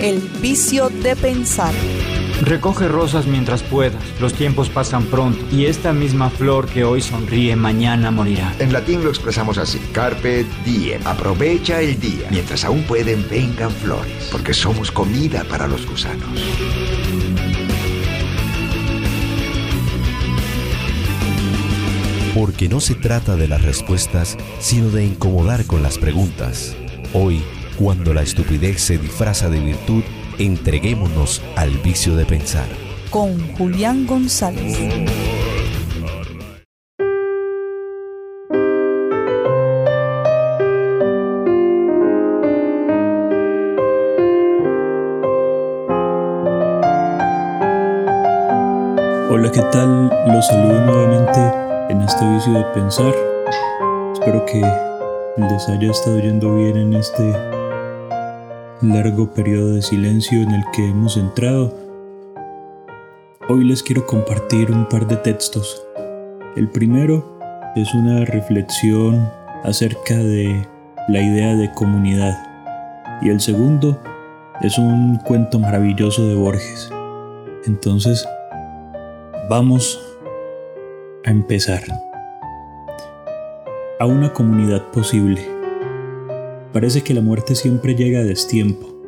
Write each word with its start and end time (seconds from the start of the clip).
El 0.00 0.20
vicio 0.40 0.88
de 0.88 1.14
pensar. 1.14 1.74
Recoge 2.40 2.88
rosas 2.88 3.26
mientras 3.26 3.62
puedas, 3.62 4.02
los 4.18 4.32
tiempos 4.32 4.70
pasan 4.70 5.04
pronto 5.04 5.44
y 5.54 5.66
esta 5.66 5.92
misma 5.92 6.30
flor 6.30 6.66
que 6.68 6.84
hoy 6.84 7.02
sonríe 7.02 7.54
mañana 7.54 8.10
morirá. 8.10 8.54
En 8.60 8.72
latín 8.72 9.04
lo 9.04 9.10
expresamos 9.10 9.58
así, 9.58 9.78
carpe 9.92 10.46
diem, 10.64 11.06
aprovecha 11.06 11.82
el 11.82 12.00
día, 12.00 12.28
mientras 12.30 12.64
aún 12.64 12.82
pueden 12.84 13.28
vengan 13.28 13.70
flores, 13.70 14.30
porque 14.32 14.54
somos 14.54 14.90
comida 14.90 15.44
para 15.44 15.66
los 15.66 15.86
gusanos. 15.86 16.30
Porque 22.34 22.70
no 22.70 22.80
se 22.80 22.94
trata 22.94 23.36
de 23.36 23.48
las 23.48 23.60
respuestas, 23.60 24.38
sino 24.60 24.88
de 24.88 25.04
incomodar 25.04 25.66
con 25.66 25.82
las 25.82 25.98
preguntas. 25.98 26.74
Hoy, 27.12 27.42
cuando 27.80 28.12
la 28.12 28.20
estupidez 28.20 28.82
se 28.82 28.98
disfraza 28.98 29.48
de 29.48 29.58
virtud, 29.58 30.02
entreguémonos 30.38 31.40
al 31.56 31.70
vicio 31.78 32.14
de 32.14 32.26
pensar. 32.26 32.66
Con 33.08 33.40
Julián 33.56 34.06
González. 34.06 34.76
Hola, 49.30 49.50
¿qué 49.50 49.62
tal? 49.72 50.10
Los 50.26 50.46
saludo 50.48 50.84
nuevamente 50.84 51.40
en 51.88 52.02
este 52.02 52.28
vicio 52.28 52.52
de 52.52 52.64
pensar. 52.74 53.14
Espero 54.12 54.44
que 54.44 54.60
les 55.38 55.68
haya 55.70 55.90
estado 55.90 56.18
yendo 56.18 56.56
bien 56.56 56.76
en 56.76 56.94
este 56.94 57.59
largo 58.82 59.30
periodo 59.34 59.74
de 59.74 59.82
silencio 59.82 60.40
en 60.40 60.52
el 60.52 60.64
que 60.72 60.88
hemos 60.88 61.16
entrado. 61.18 61.74
Hoy 63.48 63.64
les 63.64 63.82
quiero 63.82 64.06
compartir 64.06 64.70
un 64.70 64.88
par 64.88 65.06
de 65.06 65.16
textos. 65.16 65.84
El 66.56 66.68
primero 66.68 67.38
es 67.76 67.92
una 67.94 68.24
reflexión 68.24 69.28
acerca 69.64 70.16
de 70.16 70.66
la 71.08 71.20
idea 71.20 71.54
de 71.56 71.70
comunidad 71.72 72.38
y 73.20 73.28
el 73.28 73.40
segundo 73.40 74.00
es 74.62 74.78
un 74.78 75.16
cuento 75.18 75.58
maravilloso 75.58 76.26
de 76.26 76.34
Borges. 76.34 76.90
Entonces, 77.66 78.26
vamos 79.50 80.00
a 81.26 81.30
empezar. 81.30 81.82
A 83.98 84.06
una 84.06 84.32
comunidad 84.32 84.82
posible. 84.90 85.59
Parece 86.72 87.02
que 87.02 87.14
la 87.14 87.20
muerte 87.20 87.56
siempre 87.56 87.96
llega 87.96 88.20
a 88.20 88.24
destiempo. 88.24 89.02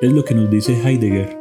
Es 0.00 0.10
lo 0.10 0.24
que 0.24 0.34
nos 0.34 0.50
dice 0.50 0.74
Heidegger. 0.82 1.36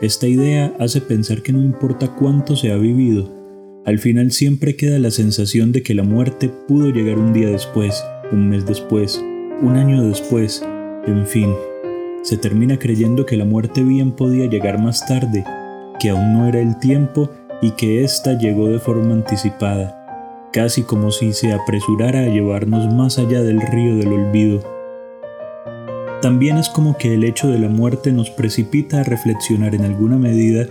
Esta 0.00 0.26
idea 0.26 0.74
hace 0.78 1.02
pensar 1.02 1.42
que 1.42 1.52
no 1.52 1.60
importa 1.60 2.14
cuánto 2.14 2.56
se 2.56 2.72
ha 2.72 2.76
vivido, 2.76 3.28
al 3.84 3.98
final 3.98 4.32
siempre 4.32 4.76
queda 4.76 4.98
la 4.98 5.10
sensación 5.10 5.72
de 5.72 5.82
que 5.82 5.94
la 5.94 6.04
muerte 6.04 6.50
pudo 6.66 6.88
llegar 6.88 7.18
un 7.18 7.34
día 7.34 7.50
después, 7.50 8.02
un 8.32 8.48
mes 8.48 8.64
después, 8.64 9.22
un 9.60 9.76
año 9.76 10.02
después, 10.02 10.64
en 11.06 11.26
fin. 11.26 11.52
Se 12.22 12.38
termina 12.38 12.78
creyendo 12.78 13.26
que 13.26 13.36
la 13.36 13.44
muerte 13.44 13.82
bien 13.82 14.12
podía 14.12 14.46
llegar 14.46 14.80
más 14.80 15.06
tarde, 15.06 15.44
que 16.00 16.08
aún 16.08 16.32
no 16.32 16.48
era 16.48 16.60
el 16.60 16.78
tiempo 16.78 17.28
y 17.60 17.72
que 17.72 18.04
ésta 18.04 18.38
llegó 18.38 18.68
de 18.68 18.78
forma 18.78 19.12
anticipada, 19.12 20.48
casi 20.50 20.82
como 20.82 21.10
si 21.10 21.34
se 21.34 21.52
apresurara 21.52 22.20
a 22.20 22.28
llevarnos 22.28 22.90
más 22.94 23.18
allá 23.18 23.42
del 23.42 23.60
río 23.60 23.96
del 23.96 24.14
olvido 24.14 24.77
también 26.20 26.56
es 26.56 26.68
como 26.68 26.96
que 26.96 27.14
el 27.14 27.24
hecho 27.24 27.48
de 27.48 27.58
la 27.58 27.68
muerte 27.68 28.12
nos 28.12 28.30
precipita 28.30 29.00
a 29.00 29.04
reflexionar 29.04 29.74
en 29.74 29.84
alguna 29.84 30.18
medida 30.18 30.66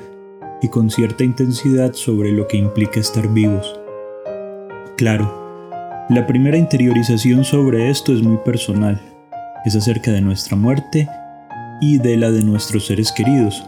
y 0.62 0.68
con 0.68 0.90
cierta 0.90 1.24
intensidad 1.24 1.94
sobre 1.94 2.32
lo 2.32 2.48
que 2.48 2.58
implica 2.58 3.00
estar 3.00 3.28
vivos. 3.30 3.80
Claro, 4.98 6.06
la 6.10 6.26
primera 6.28 6.58
interiorización 6.58 7.46
sobre 7.46 7.90
esto 7.90 8.14
es 8.14 8.22
muy 8.22 8.38
personal, 8.38 9.02
es 9.66 9.76
acerca 9.76 10.12
de 10.12 10.22
nuestra 10.22 10.58
muerte 10.58 11.08
y 11.80 12.00
de 12.00 12.18
la 12.18 12.32
de 12.32 12.44
nuestros 12.44 12.88
seres 12.88 13.12
queridos, 13.12 13.64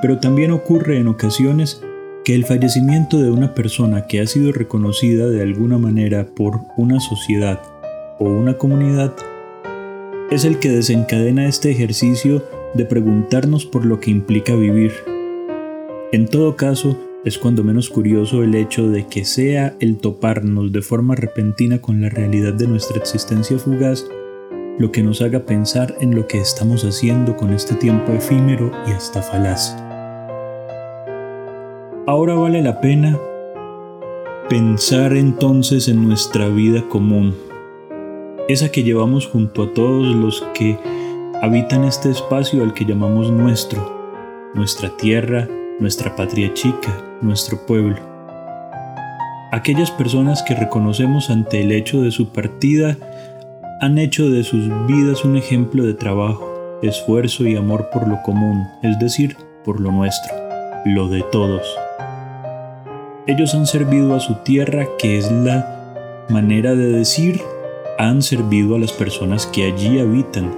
pero 0.00 0.18
también 0.18 0.50
ocurre 0.52 0.98
en 0.98 1.08
ocasiones 1.08 1.82
que 2.24 2.34
el 2.34 2.44
fallecimiento 2.44 3.20
de 3.20 3.30
una 3.30 3.52
persona 3.52 4.06
que 4.06 4.20
ha 4.20 4.26
sido 4.26 4.52
reconocida 4.52 5.26
de 5.26 5.42
alguna 5.42 5.76
manera 5.76 6.24
por 6.24 6.60
una 6.76 7.00
sociedad 7.00 7.60
o 8.18 8.24
una 8.24 8.54
comunidad 8.54 9.12
es 10.34 10.46
el 10.46 10.58
que 10.58 10.70
desencadena 10.70 11.46
este 11.46 11.70
ejercicio 11.70 12.42
de 12.72 12.86
preguntarnos 12.86 13.66
por 13.66 13.84
lo 13.84 14.00
que 14.00 14.10
implica 14.10 14.54
vivir. 14.54 14.92
En 16.10 16.26
todo 16.26 16.56
caso, 16.56 16.96
es 17.26 17.36
cuando 17.36 17.62
menos 17.62 17.90
curioso 17.90 18.42
el 18.42 18.54
hecho 18.54 18.88
de 18.88 19.06
que 19.06 19.26
sea 19.26 19.76
el 19.78 19.98
toparnos 19.98 20.72
de 20.72 20.80
forma 20.80 21.14
repentina 21.16 21.82
con 21.82 22.00
la 22.00 22.08
realidad 22.08 22.54
de 22.54 22.66
nuestra 22.66 22.96
existencia 22.96 23.58
fugaz 23.58 24.06
lo 24.78 24.90
que 24.90 25.02
nos 25.02 25.20
haga 25.20 25.44
pensar 25.44 25.94
en 26.00 26.14
lo 26.14 26.26
que 26.26 26.38
estamos 26.40 26.82
haciendo 26.84 27.36
con 27.36 27.52
este 27.52 27.74
tiempo 27.74 28.12
efímero 28.12 28.72
y 28.88 28.92
hasta 28.92 29.20
falaz. 29.20 29.76
Ahora 32.06 32.34
vale 32.36 32.62
la 32.62 32.80
pena 32.80 33.18
pensar 34.48 35.12
entonces 35.14 35.88
en 35.88 36.08
nuestra 36.08 36.48
vida 36.48 36.88
común, 36.88 37.34
esa 38.48 38.70
que 38.70 38.82
llevamos 38.82 39.26
junto 39.26 39.64
a 39.64 39.74
todos 39.74 40.14
los 40.14 40.42
que 40.54 40.78
habitan 41.40 41.84
este 41.84 42.10
espacio 42.10 42.62
al 42.62 42.74
que 42.74 42.84
llamamos 42.84 43.30
nuestro, 43.30 44.50
nuestra 44.54 44.96
tierra, 44.96 45.48
nuestra 45.78 46.14
patria 46.16 46.52
chica, 46.54 47.04
nuestro 47.20 47.64
pueblo. 47.66 47.96
Aquellas 49.52 49.90
personas 49.90 50.42
que 50.42 50.54
reconocemos 50.54 51.30
ante 51.30 51.60
el 51.60 51.72
hecho 51.72 52.00
de 52.02 52.10
su 52.10 52.28
partida 52.28 52.96
han 53.80 53.98
hecho 53.98 54.30
de 54.30 54.44
sus 54.44 54.68
vidas 54.86 55.24
un 55.24 55.36
ejemplo 55.36 55.84
de 55.84 55.94
trabajo, 55.94 56.78
esfuerzo 56.82 57.46
y 57.46 57.56
amor 57.56 57.90
por 57.92 58.08
lo 58.08 58.22
común, 58.22 58.66
es 58.82 58.98
decir, 58.98 59.36
por 59.64 59.80
lo 59.80 59.92
nuestro, 59.92 60.32
lo 60.84 61.08
de 61.08 61.22
todos. 61.30 61.62
Ellos 63.26 63.54
han 63.54 63.66
servido 63.66 64.14
a 64.14 64.20
su 64.20 64.34
tierra, 64.36 64.86
que 64.98 65.18
es 65.18 65.30
la 65.30 66.24
manera 66.28 66.74
de 66.74 66.90
decir 66.90 67.40
han 67.98 68.22
servido 68.22 68.76
a 68.76 68.78
las 68.78 68.92
personas 68.92 69.46
que 69.46 69.64
allí 69.64 69.98
habitan. 69.98 70.50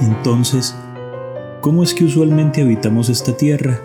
Entonces, 0.00 0.76
¿cómo 1.60 1.82
es 1.82 1.94
que 1.94 2.04
usualmente 2.04 2.62
habitamos 2.62 3.08
esta 3.08 3.36
tierra? 3.36 3.80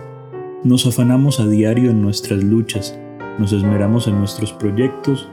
Nos 0.64 0.86
afanamos 0.86 1.40
a 1.40 1.48
diario 1.48 1.92
en 1.92 2.02
nuestras 2.02 2.44
luchas, 2.44 2.98
nos 3.40 3.54
esmeramos 3.54 4.08
en 4.08 4.20
nuestros 4.20 4.54
proyectos 4.54 5.30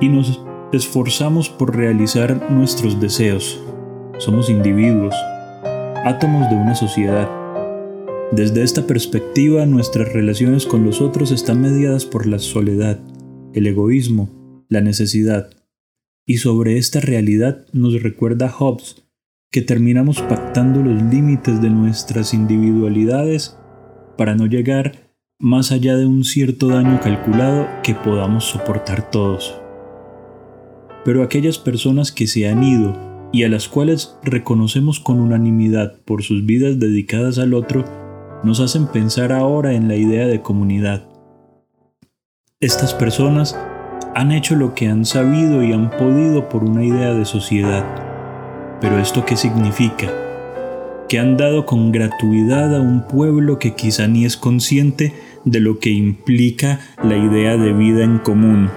y 0.00 0.08
nos 0.08 0.42
esforzamos 0.72 1.48
por 1.48 1.74
realizar 1.74 2.50
nuestros 2.50 3.00
deseos. 3.00 3.62
Somos 4.18 4.50
individuos, 4.50 5.14
átomos 6.04 6.48
de 6.50 6.56
una 6.56 6.74
sociedad. 6.74 7.28
Desde 8.32 8.62
esta 8.62 8.86
perspectiva, 8.86 9.66
nuestras 9.66 10.12
relaciones 10.12 10.66
con 10.66 10.84
los 10.84 11.00
otros 11.00 11.30
están 11.30 11.60
mediadas 11.60 12.04
por 12.04 12.26
la 12.26 12.38
soledad, 12.38 12.98
el 13.54 13.66
egoísmo, 13.66 14.28
la 14.68 14.80
necesidad. 14.80 15.55
Y 16.28 16.38
sobre 16.38 16.76
esta 16.76 17.00
realidad 17.00 17.64
nos 17.72 18.02
recuerda 18.02 18.48
Hobbes 18.48 19.04
que 19.52 19.62
terminamos 19.62 20.20
pactando 20.22 20.82
los 20.82 21.00
límites 21.04 21.62
de 21.62 21.70
nuestras 21.70 22.34
individualidades 22.34 23.56
para 24.18 24.34
no 24.34 24.46
llegar 24.46 25.06
más 25.38 25.70
allá 25.70 25.96
de 25.96 26.04
un 26.04 26.24
cierto 26.24 26.66
daño 26.66 27.00
calculado 27.00 27.68
que 27.84 27.94
podamos 27.94 28.44
soportar 28.44 29.08
todos. 29.08 29.54
Pero 31.04 31.22
aquellas 31.22 31.58
personas 31.58 32.10
que 32.10 32.26
se 32.26 32.48
han 32.48 32.64
ido 32.64 33.28
y 33.32 33.44
a 33.44 33.48
las 33.48 33.68
cuales 33.68 34.16
reconocemos 34.24 34.98
con 34.98 35.20
unanimidad 35.20 36.00
por 36.04 36.24
sus 36.24 36.44
vidas 36.44 36.80
dedicadas 36.80 37.38
al 37.38 37.54
otro, 37.54 37.84
nos 38.42 38.58
hacen 38.58 38.88
pensar 38.88 39.30
ahora 39.30 39.74
en 39.74 39.86
la 39.86 39.94
idea 39.94 40.26
de 40.26 40.42
comunidad. 40.42 41.08
Estas 42.58 42.94
personas 42.94 43.56
han 44.16 44.32
hecho 44.32 44.56
lo 44.56 44.74
que 44.74 44.88
han 44.88 45.04
sabido 45.04 45.62
y 45.62 45.74
han 45.74 45.90
podido 45.90 46.48
por 46.48 46.64
una 46.64 46.82
idea 46.82 47.12
de 47.12 47.26
sociedad. 47.26 47.84
Pero 48.80 48.98
¿esto 48.98 49.26
qué 49.26 49.36
significa? 49.36 50.10
Que 51.06 51.18
han 51.18 51.36
dado 51.36 51.66
con 51.66 51.92
gratuidad 51.92 52.74
a 52.74 52.80
un 52.80 53.06
pueblo 53.06 53.58
que 53.58 53.74
quizá 53.74 54.08
ni 54.08 54.24
es 54.24 54.38
consciente 54.38 55.12
de 55.44 55.60
lo 55.60 55.80
que 55.80 55.90
implica 55.90 56.80
la 57.04 57.14
idea 57.14 57.58
de 57.58 57.74
vida 57.74 58.04
en 58.04 58.18
común. 58.18 58.70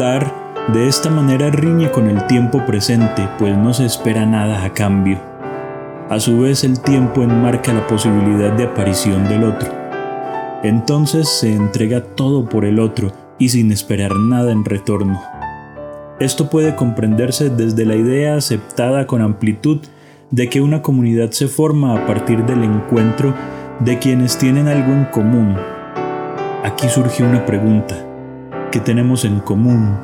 Dar 0.00 0.34
de 0.74 0.88
esta 0.88 1.08
manera 1.08 1.50
riñe 1.50 1.92
con 1.92 2.10
el 2.10 2.26
tiempo 2.26 2.66
presente, 2.66 3.28
pues 3.38 3.56
no 3.56 3.72
se 3.72 3.86
espera 3.86 4.26
nada 4.26 4.64
a 4.64 4.72
cambio. 4.72 5.20
A 6.10 6.18
su 6.18 6.40
vez 6.40 6.64
el 6.64 6.80
tiempo 6.80 7.22
enmarca 7.22 7.72
la 7.72 7.86
posibilidad 7.86 8.50
de 8.50 8.64
aparición 8.64 9.28
del 9.28 9.44
otro. 9.44 9.70
Entonces 10.64 11.28
se 11.28 11.54
entrega 11.54 12.02
todo 12.02 12.48
por 12.48 12.64
el 12.64 12.80
otro, 12.80 13.21
y 13.42 13.48
sin 13.48 13.72
esperar 13.72 14.14
nada 14.14 14.52
en 14.52 14.64
retorno. 14.64 15.20
Esto 16.20 16.48
puede 16.48 16.76
comprenderse 16.76 17.50
desde 17.50 17.84
la 17.84 17.96
idea 17.96 18.36
aceptada 18.36 19.08
con 19.08 19.20
amplitud 19.20 19.80
de 20.30 20.48
que 20.48 20.60
una 20.60 20.80
comunidad 20.80 21.32
se 21.32 21.48
forma 21.48 21.96
a 21.96 22.06
partir 22.06 22.46
del 22.46 22.62
encuentro 22.62 23.34
de 23.80 23.98
quienes 23.98 24.38
tienen 24.38 24.68
algo 24.68 24.92
en 24.92 25.06
común. 25.06 25.56
Aquí 26.62 26.88
surge 26.88 27.24
una 27.24 27.44
pregunta. 27.44 27.96
¿Qué 28.70 28.78
tenemos 28.78 29.24
en 29.24 29.40
común? 29.40 29.96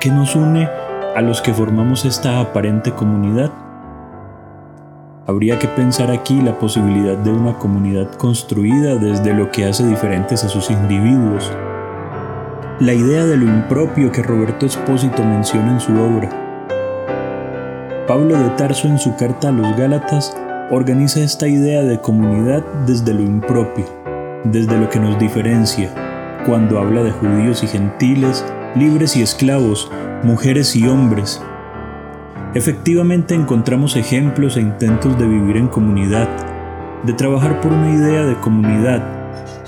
¿Qué 0.00 0.10
nos 0.10 0.34
une 0.34 0.68
a 1.14 1.22
los 1.22 1.42
que 1.42 1.54
formamos 1.54 2.04
esta 2.04 2.40
aparente 2.40 2.90
comunidad? 2.90 3.52
Habría 5.28 5.60
que 5.60 5.68
pensar 5.68 6.10
aquí 6.10 6.42
la 6.42 6.58
posibilidad 6.58 7.16
de 7.18 7.30
una 7.30 7.56
comunidad 7.56 8.10
construida 8.16 8.96
desde 8.96 9.32
lo 9.32 9.52
que 9.52 9.64
hace 9.64 9.86
diferentes 9.86 10.42
a 10.42 10.48
sus 10.48 10.72
individuos. 10.72 11.52
La 12.84 12.92
idea 12.92 13.24
de 13.24 13.38
lo 13.38 13.46
impropio 13.46 14.12
que 14.12 14.22
Roberto 14.22 14.66
Espósito 14.66 15.24
menciona 15.24 15.72
en 15.72 15.80
su 15.80 15.90
obra. 15.94 16.28
Pablo 18.06 18.36
de 18.36 18.50
Tarso 18.58 18.88
en 18.88 18.98
su 18.98 19.16
carta 19.16 19.48
a 19.48 19.52
los 19.52 19.74
Gálatas 19.74 20.36
organiza 20.70 21.20
esta 21.20 21.48
idea 21.48 21.82
de 21.82 21.98
comunidad 21.98 22.62
desde 22.86 23.14
lo 23.14 23.22
impropio, 23.22 23.86
desde 24.44 24.76
lo 24.76 24.90
que 24.90 25.00
nos 25.00 25.18
diferencia, 25.18 25.94
cuando 26.44 26.78
habla 26.78 27.02
de 27.02 27.10
judíos 27.10 27.64
y 27.64 27.68
gentiles, 27.68 28.44
libres 28.74 29.16
y 29.16 29.22
esclavos, 29.22 29.90
mujeres 30.22 30.76
y 30.76 30.86
hombres, 30.86 31.40
Efectivamente 32.52 33.34
encontramos 33.34 33.96
ejemplos 33.96 34.58
e 34.58 34.60
intentos 34.60 35.18
de 35.18 35.26
vivir 35.26 35.56
en 35.56 35.68
comunidad, 35.68 36.28
de 37.02 37.14
trabajar 37.14 37.62
por 37.62 37.72
una 37.72 37.92
idea 37.94 38.26
de 38.26 38.36
comunidad, 38.36 39.02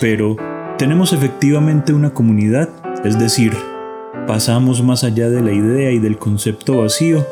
pero 0.01 0.37
¿tenemos 0.77 1.15
efectivamente 1.15 1.95
una 1.95 2.11
comunidad? 2.11 2.69
Es 3.05 3.19
decir, 3.19 3.53
¿pasamos 4.27 4.83
más 4.83 5.05
allá 5.05 5.29
de 5.29 5.43
la 5.43 5.53
idea 5.53 5.91
y 5.91 5.99
del 5.99 6.19
concepto 6.19 6.79
vacío? 6.79 7.25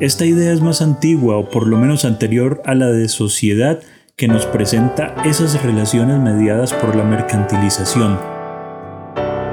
Esta 0.00 0.24
idea 0.24 0.52
es 0.52 0.60
más 0.60 0.82
antigua 0.82 1.36
o 1.36 1.48
por 1.48 1.66
lo 1.66 1.76
menos 1.76 2.04
anterior 2.04 2.62
a 2.64 2.74
la 2.74 2.86
de 2.86 3.08
sociedad 3.08 3.80
que 4.16 4.28
nos 4.28 4.46
presenta 4.46 5.14
esas 5.24 5.62
relaciones 5.62 6.18
mediadas 6.18 6.72
por 6.72 6.96
la 6.96 7.04
mercantilización. 7.04 8.18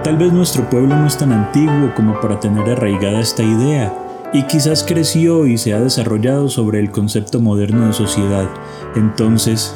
Tal 0.04 0.18
vez 0.18 0.32
nuestro 0.32 0.70
pueblo 0.70 0.96
no 0.96 1.06
es 1.06 1.18
tan 1.18 1.34
antiguo 1.34 1.94
como 1.96 2.20
para 2.22 2.40
tener 2.40 2.70
arraigada 2.70 3.20
esta 3.20 3.44
idea, 3.44 3.94
y 4.34 4.44
quizás 4.44 4.84
creció 4.84 5.46
y 5.46 5.58
se 5.58 5.74
ha 5.74 5.80
desarrollado 5.80 6.50
sobre 6.50 6.80
el 6.80 6.92
concepto 6.92 7.40
moderno 7.40 7.88
de 7.88 7.94
sociedad. 7.94 8.50
Entonces, 8.96 9.74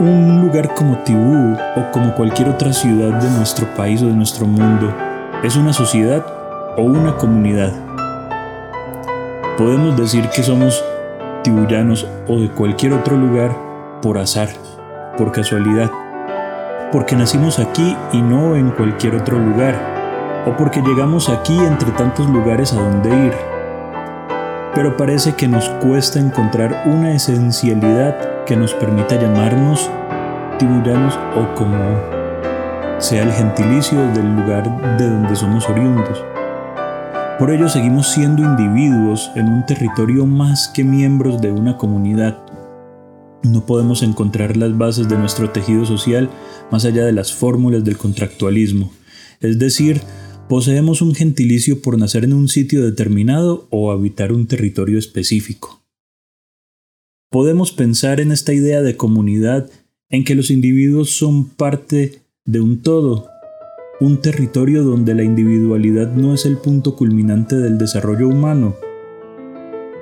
un 0.00 0.40
lugar 0.42 0.74
como 0.74 0.98
Tibú 0.98 1.56
o 1.76 1.90
como 1.90 2.14
cualquier 2.14 2.48
otra 2.48 2.72
ciudad 2.72 3.20
de 3.20 3.30
nuestro 3.30 3.66
país 3.74 4.00
o 4.02 4.06
de 4.06 4.12
nuestro 4.12 4.46
mundo 4.46 4.94
es 5.42 5.56
una 5.56 5.72
sociedad 5.72 6.24
o 6.76 6.82
una 6.82 7.16
comunidad. 7.16 7.72
Podemos 9.56 9.96
decir 9.96 10.28
que 10.28 10.42
somos 10.44 10.84
tibullanos 11.42 12.06
o 12.28 12.38
de 12.38 12.48
cualquier 12.48 12.92
otro 12.92 13.16
lugar 13.16 13.50
por 14.00 14.18
azar, 14.18 14.48
por 15.16 15.32
casualidad, 15.32 15.90
porque 16.92 17.16
nacimos 17.16 17.58
aquí 17.58 17.96
y 18.12 18.22
no 18.22 18.54
en 18.54 18.70
cualquier 18.70 19.16
otro 19.16 19.36
lugar 19.38 20.44
o 20.46 20.56
porque 20.56 20.80
llegamos 20.80 21.28
aquí 21.28 21.58
entre 21.58 21.90
tantos 21.92 22.28
lugares 22.28 22.72
a 22.72 22.76
donde 22.76 23.08
ir. 23.08 23.57
Pero 24.74 24.96
parece 24.96 25.34
que 25.34 25.48
nos 25.48 25.68
cuesta 25.80 26.20
encontrar 26.20 26.84
una 26.86 27.14
esencialidad 27.14 28.44
que 28.44 28.56
nos 28.56 28.74
permita 28.74 29.20
llamarnos 29.20 29.90
tibullanos 30.58 31.18
o 31.36 31.54
como 31.54 32.18
sea 32.98 33.22
el 33.22 33.32
gentilicio 33.32 33.98
del 34.12 34.36
lugar 34.36 34.98
de 34.98 35.08
donde 35.08 35.36
somos 35.36 35.68
oriundos. 35.68 36.24
Por 37.38 37.52
ello 37.52 37.68
seguimos 37.68 38.08
siendo 38.08 38.42
individuos 38.42 39.30
en 39.36 39.48
un 39.48 39.64
territorio 39.64 40.26
más 40.26 40.66
que 40.68 40.82
miembros 40.82 41.40
de 41.40 41.52
una 41.52 41.76
comunidad. 41.76 42.36
No 43.44 43.64
podemos 43.64 44.02
encontrar 44.02 44.56
las 44.56 44.76
bases 44.76 45.08
de 45.08 45.16
nuestro 45.16 45.50
tejido 45.50 45.84
social 45.86 46.28
más 46.72 46.84
allá 46.84 47.04
de 47.04 47.12
las 47.12 47.32
fórmulas 47.32 47.84
del 47.84 47.96
contractualismo, 47.96 48.90
es 49.40 49.60
decir, 49.60 50.02
Poseemos 50.48 51.02
un 51.02 51.14
gentilicio 51.14 51.82
por 51.82 51.98
nacer 51.98 52.24
en 52.24 52.32
un 52.32 52.48
sitio 52.48 52.82
determinado 52.82 53.66
o 53.68 53.92
habitar 53.92 54.32
un 54.32 54.46
territorio 54.46 54.98
específico. 54.98 55.82
Podemos 57.30 57.70
pensar 57.70 58.18
en 58.18 58.32
esta 58.32 58.54
idea 58.54 58.80
de 58.80 58.96
comunidad 58.96 59.68
en 60.08 60.24
que 60.24 60.34
los 60.34 60.50
individuos 60.50 61.10
son 61.10 61.50
parte 61.50 62.22
de 62.46 62.62
un 62.62 62.80
todo, 62.80 63.26
un 64.00 64.22
territorio 64.22 64.84
donde 64.84 65.14
la 65.14 65.22
individualidad 65.22 66.14
no 66.14 66.32
es 66.32 66.46
el 66.46 66.56
punto 66.56 66.96
culminante 66.96 67.56
del 67.56 67.76
desarrollo 67.76 68.26
humano. 68.26 68.74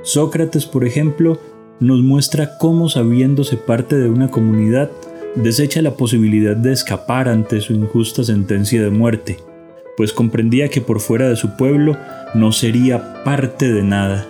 Sócrates, 0.04 0.64
por 0.64 0.84
ejemplo, 0.84 1.40
nos 1.80 2.02
muestra 2.02 2.56
cómo 2.58 2.88
sabiéndose 2.88 3.56
parte 3.56 3.96
de 3.96 4.08
una 4.08 4.30
comunidad, 4.30 4.92
desecha 5.34 5.82
la 5.82 5.96
posibilidad 5.96 6.56
de 6.56 6.72
escapar 6.72 7.28
ante 7.28 7.60
su 7.60 7.72
injusta 7.72 8.22
sentencia 8.22 8.80
de 8.80 8.90
muerte 8.90 9.38
pues 9.96 10.12
comprendía 10.12 10.68
que 10.68 10.80
por 10.80 11.00
fuera 11.00 11.28
de 11.28 11.36
su 11.36 11.56
pueblo 11.56 11.96
no 12.34 12.52
sería 12.52 13.24
parte 13.24 13.72
de 13.72 13.82
nada. 13.82 14.26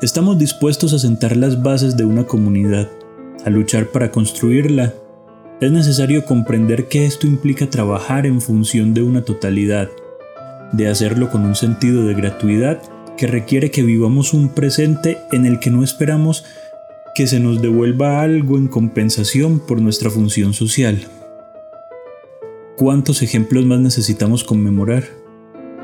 Estamos 0.00 0.38
dispuestos 0.38 0.92
a 0.92 0.98
sentar 0.98 1.36
las 1.36 1.62
bases 1.62 1.96
de 1.96 2.04
una 2.04 2.24
comunidad, 2.24 2.88
a 3.44 3.50
luchar 3.50 3.86
para 3.86 4.10
construirla. 4.10 4.94
Es 5.60 5.70
necesario 5.70 6.24
comprender 6.24 6.88
que 6.88 7.06
esto 7.06 7.26
implica 7.26 7.70
trabajar 7.70 8.26
en 8.26 8.40
función 8.40 8.94
de 8.94 9.02
una 9.02 9.22
totalidad, 9.22 9.90
de 10.72 10.88
hacerlo 10.88 11.30
con 11.30 11.44
un 11.44 11.54
sentido 11.54 12.04
de 12.04 12.14
gratuidad 12.14 12.82
que 13.16 13.26
requiere 13.26 13.70
que 13.70 13.82
vivamos 13.82 14.32
un 14.32 14.48
presente 14.48 15.18
en 15.30 15.46
el 15.46 15.60
que 15.60 15.70
no 15.70 15.84
esperamos 15.84 16.44
que 17.14 17.26
se 17.26 17.38
nos 17.38 17.60
devuelva 17.60 18.22
algo 18.22 18.56
en 18.56 18.68
compensación 18.68 19.60
por 19.60 19.80
nuestra 19.80 20.10
función 20.10 20.54
social. 20.54 21.06
¿Cuántos 22.76 23.20
ejemplos 23.20 23.66
más 23.66 23.80
necesitamos 23.80 24.44
conmemorar? 24.44 25.04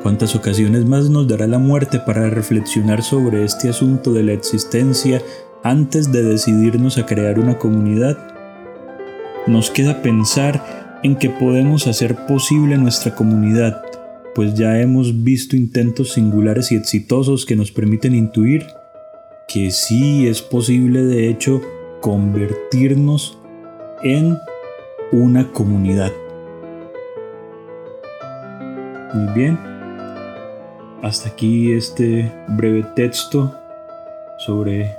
¿Cuántas 0.02 0.34
ocasiones 0.34 0.86
más 0.86 1.10
nos 1.10 1.28
dará 1.28 1.46
la 1.46 1.58
muerte 1.58 2.00
para 2.00 2.30
reflexionar 2.30 3.02
sobre 3.02 3.44
este 3.44 3.68
asunto 3.68 4.14
de 4.14 4.22
la 4.22 4.32
existencia 4.32 5.20
antes 5.62 6.10
de 6.10 6.22
decidirnos 6.22 6.96
a 6.96 7.04
crear 7.04 7.38
una 7.38 7.58
comunidad? 7.58 8.16
Nos 9.46 9.70
queda 9.70 10.00
pensar 10.00 10.98
en 11.02 11.16
que 11.16 11.28
podemos 11.28 11.86
hacer 11.86 12.26
posible 12.26 12.78
nuestra 12.78 13.14
comunidad, 13.14 13.82
pues 14.34 14.54
ya 14.54 14.80
hemos 14.80 15.22
visto 15.22 15.56
intentos 15.56 16.14
singulares 16.14 16.72
y 16.72 16.76
exitosos 16.76 17.44
que 17.44 17.54
nos 17.54 17.70
permiten 17.70 18.14
intuir 18.14 18.66
que 19.46 19.70
sí 19.72 20.26
es 20.26 20.40
posible 20.40 21.04
de 21.04 21.28
hecho 21.28 21.60
convertirnos 22.00 23.38
en 24.02 24.38
una 25.12 25.52
comunidad. 25.52 26.12
Muy 29.14 29.32
bien. 29.34 29.58
Hasta 31.02 31.30
aquí 31.30 31.72
este 31.72 32.30
breve 32.48 32.84
texto 32.94 33.54
sobre 34.38 34.94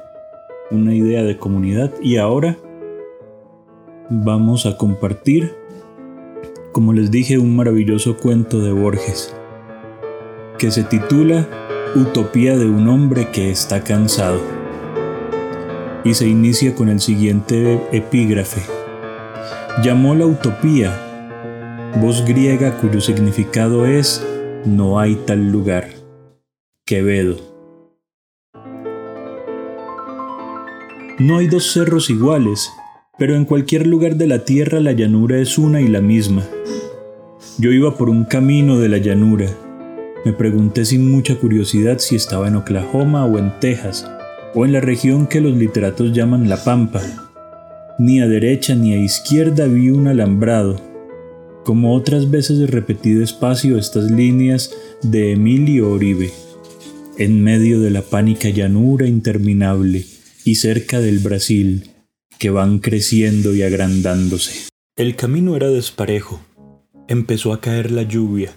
una 0.72 0.94
idea 0.94 1.24
de 1.24 1.38
comunidad 1.38 1.92
y 2.01 2.18
ahora 2.18 2.58
vamos 4.10 4.66
a 4.66 4.78
compartir, 4.78 5.54
como 6.72 6.94
les 6.94 7.12
dije, 7.12 7.38
un 7.38 7.56
maravilloso 7.56 8.18
cuento 8.18 8.60
de 8.60 8.72
Borges 8.72 9.36
que 10.58 10.72
se 10.72 10.84
titula 10.84 11.48
Utopía 11.96 12.58
de 12.58 12.66
un 12.66 12.88
hombre 12.88 13.30
que 13.32 13.50
está 13.50 13.84
cansado 13.84 14.39
y 16.04 16.13
se 16.13 16.28
inicia 16.28 16.75
con 16.75 16.89
el 16.89 17.00
siguiente 17.00 17.82
epígrafe. 17.92 18.62
Llamó 19.84 20.16
la 20.16 20.25
utopía 20.25 21.09
voz 21.98 22.24
griega 22.25 22.77
cuyo 22.77 23.01
significado 23.01 23.86
es 23.86 24.25
no 24.65 25.00
hay 25.00 25.15
tal 25.25 25.51
lugar. 25.51 25.89
Quevedo. 26.86 27.38
No 31.19 31.38
hay 31.38 31.48
dos 31.48 31.74
cerros 31.74 32.10
iguales, 32.10 32.72
pero 33.17 33.36
en 33.36 33.46
cualquier 33.46 33.88
lugar 33.88 34.15
de 34.15 34.27
la 34.27 34.46
tierra 34.46 34.79
la 34.79 34.93
llanura 34.93 35.39
es 35.39 35.58
una 35.58 35.81
y 35.81 35.88
la 35.88 36.01
misma. 36.01 36.43
Yo 37.58 37.72
iba 37.72 37.98
por 37.98 38.10
un 38.10 38.24
camino 38.24 38.79
de 38.79 38.88
la 38.88 38.98
llanura. 39.00 39.48
Me 40.24 40.31
pregunté 40.31 40.86
sin 40.86 41.12
mucha 41.12 41.36
curiosidad 41.36 42.00
si 42.00 42.15
estaba 42.15 42.48
en 42.48 42.55
Oklahoma 42.55 43.25
o 43.25 43.38
en 43.38 43.60
Texas, 43.60 44.10
o 44.55 44.65
en 44.65 44.72
la 44.72 44.79
región 44.79 45.27
que 45.27 45.41
los 45.41 45.55
literatos 45.55 46.13
llaman 46.13 46.48
La 46.48 46.63
Pampa. 46.63 47.01
Ni 47.98 48.22
a 48.22 48.27
derecha 48.27 48.75
ni 48.75 48.93
a 48.93 48.98
izquierda 48.98 49.65
vi 49.65 49.89
un 49.89 50.08
alambrado, 50.08 50.88
como 51.63 51.94
otras 51.94 52.32
veces 52.32 52.70
repetí 52.70 53.13
despacio 53.13 53.78
estas 53.78 54.10
líneas 54.10 54.72
de 55.04 55.34
Emilio 55.34 55.92
Oribe, 55.92 56.32
en 57.18 57.44
medio 57.44 57.80
de 57.80 57.89
la 57.89 58.01
pánica 58.01 58.50
llanura 58.50 59.08
interminable 59.08 60.06
y 60.46 60.56
cerca 60.56 61.00
del 61.00 61.20
Brasil, 61.20 61.89
que 62.38 62.50
van 62.50 62.80
creciendo 62.80 63.54
y 63.54 63.62
agrandándose. 63.62 64.70
El 64.96 65.16
camino 65.16 65.56
era 65.56 65.68
desparejo. 65.70 66.42
Empezó 67.08 67.54
a 67.54 67.62
caer 67.62 67.92
la 67.92 68.04
lluvia. 68.04 68.54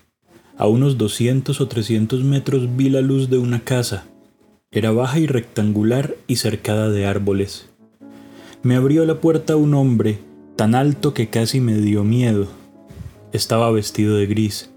A 0.56 0.68
unos 0.68 0.98
200 0.98 1.60
o 1.60 1.68
300 1.68 2.22
metros 2.24 2.76
vi 2.76 2.88
la 2.88 3.00
luz 3.00 3.30
de 3.30 3.38
una 3.38 3.60
casa. 3.60 4.04
Era 4.70 4.90
baja 4.92 5.18
y 5.18 5.26
rectangular 5.26 6.14
y 6.26 6.36
cercada 6.36 6.90
de 6.90 7.06
árboles. 7.06 7.68
Me 8.62 8.76
abrió 8.76 9.04
la 9.04 9.20
puerta 9.20 9.56
un 9.56 9.74
hombre, 9.74 10.18
tan 10.56 10.74
alto 10.74 11.14
que 11.14 11.28
casi 11.28 11.60
me 11.60 11.76
dio 11.76 12.04
miedo. 12.04 12.46
Estaba 13.32 13.70
vestido 13.70 14.16
de 14.16 14.26
gris. 14.26 14.70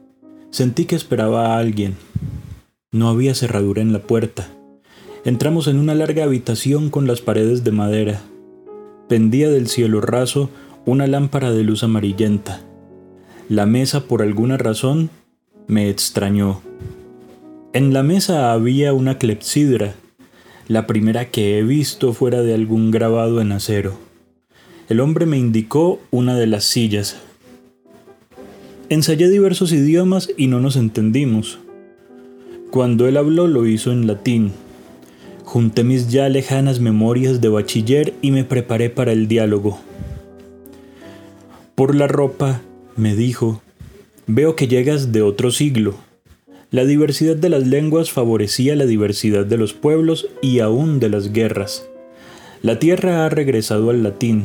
Sentí 0.50 0.86
que 0.86 0.96
esperaba 0.96 1.48
a 1.48 1.60
alguien. 1.60 1.96
No 2.92 3.10
había 3.10 3.36
cerradura 3.36 3.82
en 3.82 3.92
la 3.92 4.00
puerta. 4.00 4.48
Entramos 5.26 5.68
en 5.68 5.78
una 5.78 5.94
larga 5.94 6.24
habitación 6.24 6.90
con 6.90 7.06
las 7.06 7.20
paredes 7.20 7.66
de 7.66 7.72
madera. 7.72 8.22
Pendía 9.10 9.50
del 9.50 9.68
cielo 9.68 10.00
raso 10.00 10.50
una 10.86 11.06
lámpara 11.06 11.52
de 11.52 11.64
luz 11.66 11.84
amarillenta. 11.84 12.62
La 13.50 13.66
mesa, 13.66 14.06
por 14.06 14.22
alguna 14.22 14.56
razón, 14.56 15.10
me 15.68 15.90
extrañó. 15.90 16.62
En 17.74 17.92
la 17.92 18.04
mesa 18.04 18.54
había 18.54 18.94
una 18.94 19.18
clepsidra, 19.18 19.96
la 20.70 20.88
primera 20.88 21.26
que 21.26 21.58
he 21.58 21.64
visto 21.64 22.14
fuera 22.14 22.42
de 22.42 22.54
algún 22.54 22.90
grabado 22.90 23.42
en 23.42 23.52
acero. 23.52 24.00
El 24.88 25.02
hombre 25.02 25.26
me 25.26 25.38
indicó 25.38 26.00
una 26.10 26.38
de 26.38 26.48
las 26.48 26.64
sillas. 26.64 27.18
Ensayé 28.88 29.30
diversos 29.30 29.72
idiomas 29.72 30.30
y 30.38 30.46
no 30.46 30.60
nos 30.60 30.76
entendimos. 30.76 31.58
Cuando 32.70 33.08
él 33.08 33.18
habló 33.18 33.48
lo 33.48 33.66
hizo 33.66 33.92
en 33.92 34.06
latín. 34.06 34.52
Junté 35.44 35.84
mis 35.84 36.10
ya 36.10 36.30
lejanas 36.30 36.80
memorias 36.80 37.42
de 37.42 37.50
bachiller 37.50 38.14
y 38.22 38.30
me 38.30 38.44
preparé 38.44 38.92
para 38.92 39.12
el 39.12 39.28
diálogo. 39.28 39.80
Por 41.74 41.96
la 41.96 42.08
ropa, 42.08 42.62
me 42.96 43.16
dijo, 43.16 43.64
veo 44.28 44.56
que 44.56 44.68
llegas 44.68 45.12
de 45.12 45.24
otro 45.24 45.50
siglo. 45.50 45.96
La 46.70 46.86
diversidad 46.86 47.36
de 47.36 47.50
las 47.50 47.66
lenguas 47.66 48.12
favorecía 48.12 48.76
la 48.76 48.86
diversidad 48.86 49.48
de 49.48 49.58
los 49.58 49.74
pueblos 49.74 50.28
y 50.44 50.60
aún 50.60 51.00
de 51.00 51.10
las 51.10 51.34
guerras. 51.34 51.88
La 52.62 52.78
tierra 52.78 53.26
ha 53.26 53.30
regresado 53.30 53.90
al 53.90 54.04
latín. 54.04 54.44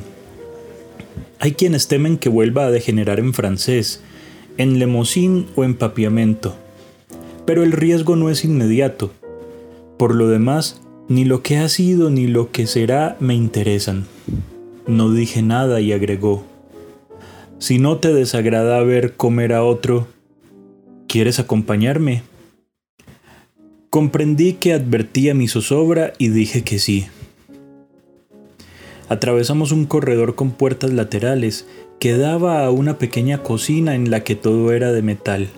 Hay 1.41 1.53
quienes 1.53 1.89
temen 1.89 2.17
que 2.17 2.31
vuelva 2.31 2.67
a 2.67 2.71
degenerar 2.71 3.19
en 3.19 3.35
francés, 3.35 4.03
en 4.61 4.79
lemosín 4.79 5.47
o 5.57 5.65
en 5.65 5.75
papiamento. 5.75 6.55
Pero 7.47 7.63
el 7.63 7.73
riesgo 7.73 8.17
no 8.17 8.31
es 8.31 8.45
inmediato. 8.45 9.11
Por 9.99 10.15
lo 10.15 10.29
demás, 10.29 10.81
ni 11.09 11.25
lo 11.25 11.43
que 11.43 11.59
ha 11.59 11.69
sido 11.69 12.11
ni 12.11 12.27
lo 12.27 12.53
que 12.53 12.67
será 12.67 13.17
me 13.21 13.35
interesan. 13.35 14.07
No 14.87 15.13
dije 15.13 15.43
nada 15.43 15.81
y 15.81 15.93
agregó. 15.93 16.45
Si 17.59 17.79
no 17.79 17.99
te 17.99 18.13
desagrada 18.15 18.83
ver 18.83 19.17
comer 19.17 19.53
a 19.53 19.65
otro, 19.65 20.07
¿Quieres 21.11 21.41
acompañarme? 21.41 22.23
Comprendí 23.91 24.53
que 24.53 24.73
advertía 24.73 25.35
mi 25.35 25.49
zozobra 25.49 26.13
y 26.19 26.29
dije 26.29 26.63
que 26.63 26.79
sí. 26.79 27.09
Atravesamos 29.09 29.73
un 29.73 29.87
corredor 29.87 30.37
con 30.37 30.53
puertas 30.53 30.93
laterales 30.93 31.67
que 32.01 32.17
daba 32.17 32.65
a 32.65 32.71
una 32.71 32.97
pequeña 32.97 33.43
cocina 33.43 33.95
en 33.95 34.11
la 34.11 34.25
que 34.25 34.35
todo 34.35 34.73
era 34.73 34.91
de 34.91 35.03
metal. 35.03 35.49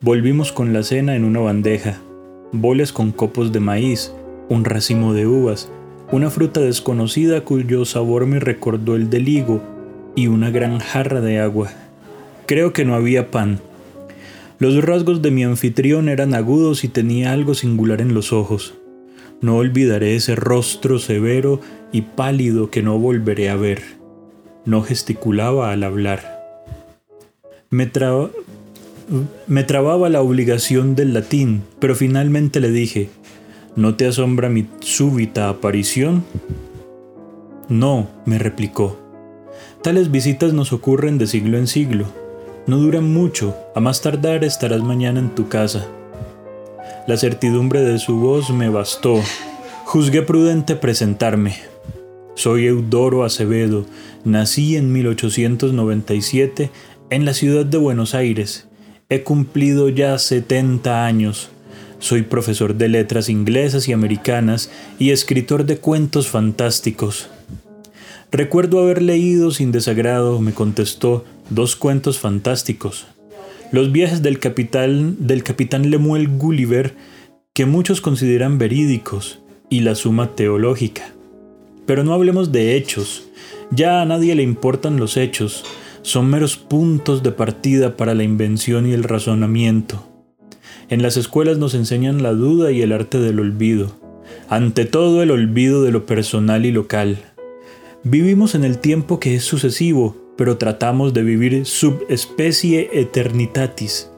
Volvimos 0.00 0.52
con 0.52 0.72
la 0.72 0.82
cena 0.82 1.16
en 1.16 1.24
una 1.24 1.40
bandeja, 1.40 1.98
boles 2.52 2.92
con 2.92 3.12
copos 3.12 3.50
de 3.50 3.60
maíz, 3.60 4.12
un 4.50 4.64
racimo 4.66 5.14
de 5.14 5.26
uvas, 5.26 5.72
una 6.12 6.30
fruta 6.30 6.60
desconocida 6.60 7.40
cuyo 7.44 7.86
sabor 7.86 8.26
me 8.26 8.40
recordó 8.40 8.94
el 8.94 9.08
del 9.08 9.28
higo 9.28 9.62
y 10.14 10.26
una 10.26 10.50
gran 10.50 10.80
jarra 10.80 11.22
de 11.22 11.40
agua. 11.40 11.70
Creo 12.46 12.74
que 12.74 12.84
no 12.84 12.94
había 12.94 13.30
pan, 13.30 13.60
los 14.60 14.84
rasgos 14.84 15.22
de 15.22 15.30
mi 15.30 15.42
anfitrión 15.42 16.10
eran 16.10 16.34
agudos 16.34 16.84
y 16.84 16.88
tenía 16.88 17.32
algo 17.32 17.54
singular 17.54 18.02
en 18.02 18.12
los 18.12 18.34
ojos. 18.34 18.74
No 19.40 19.56
olvidaré 19.56 20.14
ese 20.14 20.36
rostro 20.36 20.98
severo 20.98 21.62
y 21.92 22.02
pálido 22.02 22.68
que 22.68 22.82
no 22.82 22.98
volveré 22.98 23.48
a 23.48 23.56
ver. 23.56 23.99
No 24.70 24.82
gesticulaba 24.82 25.72
al 25.72 25.82
hablar. 25.82 26.44
Me, 27.70 27.90
me 29.48 29.64
trababa 29.64 30.08
la 30.08 30.20
obligación 30.20 30.94
del 30.94 31.12
latín, 31.12 31.64
pero 31.80 31.96
finalmente 31.96 32.60
le 32.60 32.70
dije, 32.70 33.10
¿no 33.74 33.96
te 33.96 34.06
asombra 34.06 34.48
mi 34.48 34.68
súbita 34.78 35.48
aparición? 35.48 36.24
No, 37.68 38.10
me 38.26 38.38
replicó. 38.38 38.96
Tales 39.82 40.12
visitas 40.12 40.52
nos 40.52 40.72
ocurren 40.72 41.18
de 41.18 41.26
siglo 41.26 41.58
en 41.58 41.66
siglo. 41.66 42.06
No 42.68 42.76
duran 42.76 43.12
mucho, 43.12 43.56
a 43.74 43.80
más 43.80 44.02
tardar 44.02 44.44
estarás 44.44 44.84
mañana 44.84 45.18
en 45.18 45.34
tu 45.34 45.48
casa. 45.48 45.84
La 47.08 47.16
certidumbre 47.16 47.80
de 47.80 47.98
su 47.98 48.20
voz 48.20 48.50
me 48.50 48.68
bastó. 48.68 49.20
Juzgué 49.84 50.22
prudente 50.22 50.76
presentarme. 50.76 51.56
Soy 52.40 52.68
Eudoro 52.68 53.24
Acevedo, 53.24 53.84
nací 54.24 54.76
en 54.76 54.94
1897 54.94 56.70
en 57.10 57.26
la 57.26 57.34
ciudad 57.34 57.66
de 57.66 57.76
Buenos 57.76 58.14
Aires. 58.14 58.66
He 59.10 59.22
cumplido 59.24 59.90
ya 59.90 60.16
70 60.16 61.04
años. 61.04 61.50
Soy 61.98 62.22
profesor 62.22 62.76
de 62.76 62.88
letras 62.88 63.28
inglesas 63.28 63.88
y 63.88 63.92
americanas 63.92 64.70
y 64.98 65.10
escritor 65.10 65.66
de 65.66 65.76
cuentos 65.76 66.28
fantásticos. 66.28 67.28
Recuerdo 68.32 68.80
haber 68.80 69.02
leído 69.02 69.50
sin 69.50 69.70
desagrado, 69.70 70.40
me 70.40 70.54
contestó, 70.54 71.26
dos 71.50 71.76
cuentos 71.76 72.18
fantásticos. 72.18 73.06
Los 73.70 73.92
viajes 73.92 74.22
del 74.22 74.40
del 74.40 75.42
capitán 75.42 75.90
Lemuel 75.90 76.28
Gulliver, 76.38 76.94
que 77.52 77.66
muchos 77.66 78.00
consideran 78.00 78.56
verídicos, 78.56 79.40
y 79.68 79.80
la 79.80 79.94
suma 79.94 80.34
teológica. 80.34 81.12
Pero 81.90 82.04
no 82.04 82.14
hablemos 82.14 82.52
de 82.52 82.76
hechos, 82.76 83.24
ya 83.72 84.00
a 84.00 84.04
nadie 84.04 84.36
le 84.36 84.44
importan 84.44 84.98
los 84.98 85.16
hechos, 85.16 85.64
son 86.02 86.30
meros 86.30 86.56
puntos 86.56 87.24
de 87.24 87.32
partida 87.32 87.96
para 87.96 88.14
la 88.14 88.22
invención 88.22 88.86
y 88.86 88.92
el 88.92 89.02
razonamiento. 89.02 90.06
En 90.88 91.02
las 91.02 91.16
escuelas 91.16 91.58
nos 91.58 91.74
enseñan 91.74 92.22
la 92.22 92.32
duda 92.32 92.70
y 92.70 92.82
el 92.82 92.92
arte 92.92 93.18
del 93.18 93.40
olvido, 93.40 93.90
ante 94.48 94.84
todo 94.84 95.20
el 95.20 95.32
olvido 95.32 95.82
de 95.82 95.90
lo 95.90 96.06
personal 96.06 96.64
y 96.64 96.70
local. 96.70 97.18
Vivimos 98.04 98.54
en 98.54 98.62
el 98.62 98.78
tiempo 98.78 99.18
que 99.18 99.34
es 99.34 99.42
sucesivo, 99.42 100.16
pero 100.36 100.58
tratamos 100.58 101.12
de 101.12 101.24
vivir 101.24 101.66
subespecie 101.66 102.88
eternitatis. 102.92 104.12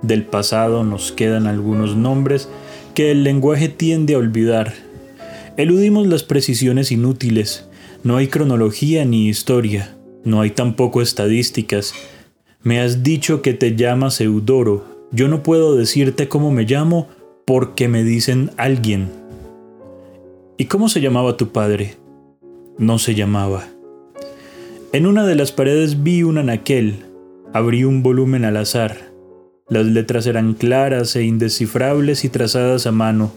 Del 0.00 0.22
pasado 0.26 0.84
nos 0.84 1.10
quedan 1.10 1.48
algunos 1.48 1.96
nombres 1.96 2.48
que 2.94 3.10
el 3.10 3.24
lenguaje 3.24 3.68
tiende 3.68 4.14
a 4.14 4.18
olvidar. 4.18 4.85
Eludimos 5.56 6.06
las 6.06 6.22
precisiones 6.22 6.92
inútiles. 6.92 7.66
No 8.04 8.18
hay 8.18 8.26
cronología 8.26 9.06
ni 9.06 9.28
historia. 9.28 9.96
No 10.22 10.42
hay 10.42 10.50
tampoco 10.50 11.00
estadísticas. 11.00 11.94
Me 12.62 12.80
has 12.80 13.02
dicho 13.02 13.40
que 13.40 13.54
te 13.54 13.74
llamas 13.74 14.20
Eudoro. 14.20 14.84
Yo 15.12 15.28
no 15.28 15.42
puedo 15.42 15.74
decirte 15.74 16.28
cómo 16.28 16.50
me 16.50 16.64
llamo 16.64 17.08
porque 17.46 17.88
me 17.88 18.04
dicen 18.04 18.50
alguien. 18.58 19.08
¿Y 20.58 20.66
cómo 20.66 20.90
se 20.90 21.00
llamaba 21.00 21.38
tu 21.38 21.48
padre? 21.52 21.94
No 22.76 22.98
se 22.98 23.14
llamaba. 23.14 23.66
En 24.92 25.06
una 25.06 25.26
de 25.26 25.36
las 25.36 25.52
paredes 25.52 26.02
vi 26.02 26.22
un 26.22 26.36
anaquel. 26.36 27.06
Abrí 27.54 27.84
un 27.84 28.02
volumen 28.02 28.44
al 28.44 28.58
azar. 28.58 29.10
Las 29.70 29.86
letras 29.86 30.26
eran 30.26 30.52
claras 30.52 31.16
e 31.16 31.22
indescifrables 31.22 32.26
y 32.26 32.28
trazadas 32.28 32.86
a 32.86 32.92
mano. 32.92 33.32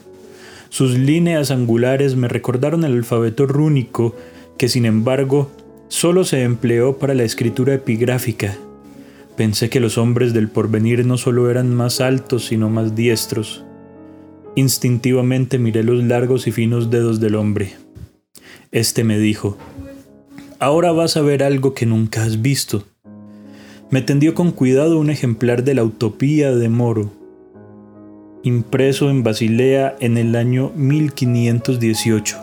Sus 0.70 0.98
líneas 0.98 1.52
angulares 1.52 2.16
me 2.16 2.28
recordaron 2.28 2.84
el 2.84 2.94
alfabeto 2.94 3.48
rúnico 3.48 4.16
que 4.58 4.70
sin 4.70 4.86
embargo 4.86 5.50
solo 5.88 6.24
se 6.24 6.44
empleó 6.44 6.98
para 6.98 7.16
la 7.16 7.24
escritura 7.24 7.74
epigráfica. 7.74 8.58
Pensé 9.36 9.70
que 9.70 9.80
los 9.80 9.98
hombres 9.98 10.34
del 10.34 10.50
porvenir 10.50 11.06
no 11.06 11.18
solo 11.18 11.50
eran 11.50 11.74
más 11.74 12.02
altos, 12.02 12.46
sino 12.46 12.70
más 12.70 12.96
diestros. 12.96 13.64
Instintivamente 14.56 15.58
miré 15.58 15.84
los 15.84 16.04
largos 16.04 16.46
y 16.46 16.52
finos 16.52 16.90
dedos 16.90 17.20
del 17.20 17.36
hombre. 17.36 17.76
Este 18.72 19.04
me 19.04 19.18
dijo, 19.18 19.58
Ahora 20.60 20.92
vas 20.92 21.16
a 21.18 21.22
ver 21.22 21.42
algo 21.42 21.74
que 21.74 21.86
nunca 21.86 22.24
has 22.24 22.42
visto. 22.42 22.84
Me 23.90 24.02
tendió 24.02 24.36
con 24.36 24.52
cuidado 24.52 25.00
un 25.00 25.10
ejemplar 25.10 25.64
de 25.64 25.74
la 25.74 25.84
Utopía 25.84 26.54
de 26.54 26.70
Moro, 26.70 27.12
impreso 28.44 29.10
en 29.10 29.24
Basilea 29.24 29.96
en 30.00 30.18
el 30.18 30.36
año 30.36 30.72
1518, 30.76 32.38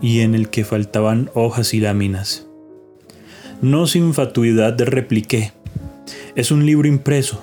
y 0.00 0.20
en 0.20 0.34
el 0.34 0.48
que 0.50 0.64
faltaban 0.64 1.30
hojas 1.34 1.74
y 1.74 1.80
láminas. 1.80 2.46
No 3.62 3.86
sin 3.86 4.12
fatuidad 4.12 4.78
repliqué. 4.80 5.52
Es 6.34 6.50
un 6.50 6.66
libro 6.66 6.88
impreso. 6.88 7.42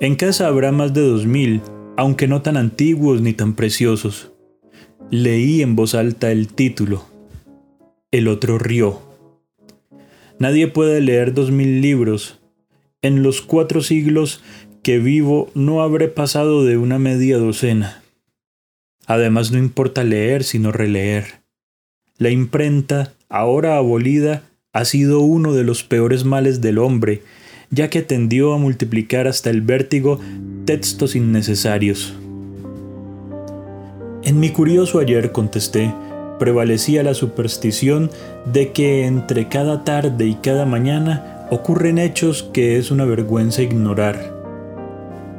En 0.00 0.16
casa 0.16 0.48
habrá 0.48 0.72
más 0.72 0.92
de 0.92 1.00
dos 1.00 1.24
mil, 1.24 1.62
aunque 1.96 2.28
no 2.28 2.42
tan 2.42 2.56
antiguos 2.56 3.22
ni 3.22 3.32
tan 3.32 3.54
preciosos. 3.54 4.32
Leí 5.10 5.62
en 5.62 5.76
voz 5.76 5.94
alta 5.94 6.30
el 6.30 6.48
título. 6.48 7.06
El 8.10 8.28
otro 8.28 8.58
rió. 8.58 9.00
Nadie 10.38 10.68
puede 10.68 11.00
leer 11.00 11.32
dos 11.32 11.50
mil 11.50 11.80
libros. 11.80 12.38
En 13.00 13.22
los 13.22 13.40
cuatro 13.40 13.82
siglos 13.82 14.42
que 14.86 15.00
vivo 15.00 15.50
no 15.52 15.82
habré 15.82 16.06
pasado 16.06 16.64
de 16.64 16.76
una 16.76 17.00
media 17.00 17.38
docena. 17.38 18.04
Además 19.04 19.50
no 19.50 19.58
importa 19.58 20.04
leer 20.04 20.44
sino 20.44 20.70
releer. 20.70 21.40
La 22.18 22.30
imprenta, 22.30 23.12
ahora 23.28 23.78
abolida, 23.78 24.44
ha 24.72 24.84
sido 24.84 25.18
uno 25.22 25.54
de 25.54 25.64
los 25.64 25.82
peores 25.82 26.24
males 26.24 26.60
del 26.60 26.78
hombre, 26.78 27.22
ya 27.68 27.90
que 27.90 28.02
tendió 28.02 28.52
a 28.52 28.58
multiplicar 28.58 29.26
hasta 29.26 29.50
el 29.50 29.60
vértigo 29.60 30.20
textos 30.66 31.16
innecesarios. 31.16 32.14
En 34.22 34.38
mi 34.38 34.50
curioso 34.50 35.00
ayer 35.00 35.32
contesté, 35.32 35.92
prevalecía 36.38 37.02
la 37.02 37.14
superstición 37.14 38.08
de 38.44 38.70
que 38.70 39.04
entre 39.04 39.48
cada 39.48 39.82
tarde 39.82 40.28
y 40.28 40.34
cada 40.36 40.64
mañana 40.64 41.48
ocurren 41.50 41.98
hechos 41.98 42.44
que 42.52 42.78
es 42.78 42.92
una 42.92 43.04
vergüenza 43.04 43.62
ignorar. 43.62 44.35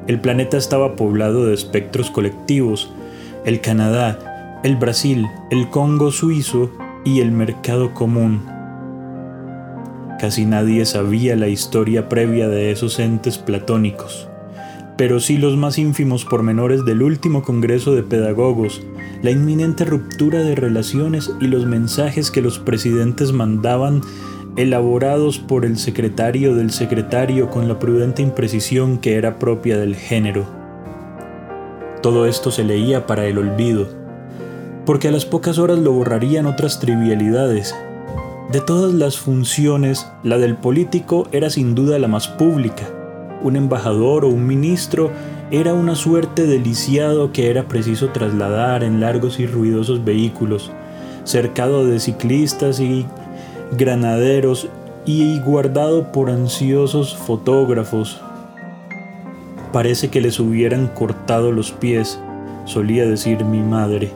El 0.07 0.19
planeta 0.19 0.57
estaba 0.57 0.95
poblado 0.95 1.45
de 1.45 1.53
espectros 1.53 2.09
colectivos, 2.09 2.89
el 3.45 3.61
Canadá, 3.61 4.61
el 4.63 4.75
Brasil, 4.75 5.27
el 5.51 5.69
Congo 5.69 6.11
suizo 6.11 6.71
y 7.03 7.19
el 7.19 7.31
mercado 7.31 7.93
común. 7.93 8.45
Casi 10.19 10.45
nadie 10.45 10.85
sabía 10.85 11.35
la 11.35 11.47
historia 11.47 12.09
previa 12.09 12.47
de 12.47 12.71
esos 12.71 12.99
entes 12.99 13.37
platónicos 13.37 14.27
pero 14.97 15.19
sí 15.19 15.37
los 15.37 15.55
más 15.55 15.77
ínfimos 15.77 16.25
pormenores 16.25 16.83
del 16.83 17.03
último 17.03 17.43
Congreso 17.43 17.93
de 17.93 18.01
Pedagogos, 18.01 18.81
la 19.21 19.29
inminente 19.29 19.85
ruptura 19.85 20.39
de 20.39 20.55
relaciones 20.55 21.31
y 21.39 21.47
los 21.47 21.65
mensajes 21.65 22.31
que 22.31 22.41
los 22.41 22.57
presidentes 22.57 23.31
mandaban 23.31 24.01
elaborados 24.57 25.37
por 25.37 25.65
el 25.65 25.77
secretario 25.77 26.55
del 26.55 26.71
secretario 26.71 27.49
con 27.49 27.67
la 27.67 27.77
prudente 27.77 28.23
imprecisión 28.23 28.97
que 28.97 29.15
era 29.15 29.37
propia 29.37 29.77
del 29.77 29.95
género. 29.95 30.45
Todo 32.01 32.25
esto 32.25 32.51
se 32.51 32.63
leía 32.63 33.05
para 33.05 33.25
el 33.25 33.37
olvido, 33.37 33.87
porque 34.85 35.07
a 35.07 35.11
las 35.11 35.25
pocas 35.25 35.59
horas 35.59 35.77
lo 35.77 35.91
borrarían 35.91 36.47
otras 36.47 36.79
trivialidades. 36.79 37.75
De 38.51 38.59
todas 38.59 38.93
las 38.93 39.17
funciones, 39.17 40.07
la 40.23 40.37
del 40.37 40.55
político 40.55 41.27
era 41.31 41.49
sin 41.49 41.75
duda 41.75 41.99
la 41.99 42.07
más 42.07 42.27
pública, 42.27 42.87
un 43.43 43.55
embajador 43.55 44.25
o 44.25 44.29
un 44.29 44.47
ministro 44.47 45.11
era 45.51 45.73
una 45.73 45.95
suerte 45.95 46.47
de 46.47 46.59
lisiado 46.59 47.31
que 47.31 47.49
era 47.49 47.67
preciso 47.67 48.09
trasladar 48.09 48.83
en 48.83 48.99
largos 48.99 49.39
y 49.39 49.45
ruidosos 49.45 50.03
vehículos, 50.03 50.71
cercado 51.23 51.85
de 51.85 51.99
ciclistas 51.99 52.79
y 52.79 53.05
granaderos 53.71 54.67
y 55.05 55.39
guardado 55.39 56.12
por 56.12 56.29
ansiosos 56.29 57.15
fotógrafos. 57.15 58.21
Parece 59.71 60.09
que 60.09 60.21
les 60.21 60.39
hubieran 60.39 60.88
cortado 60.88 61.51
los 61.51 61.71
pies, 61.71 62.19
solía 62.65 63.05
decir 63.05 63.43
mi 63.45 63.62
madre. 63.62 64.12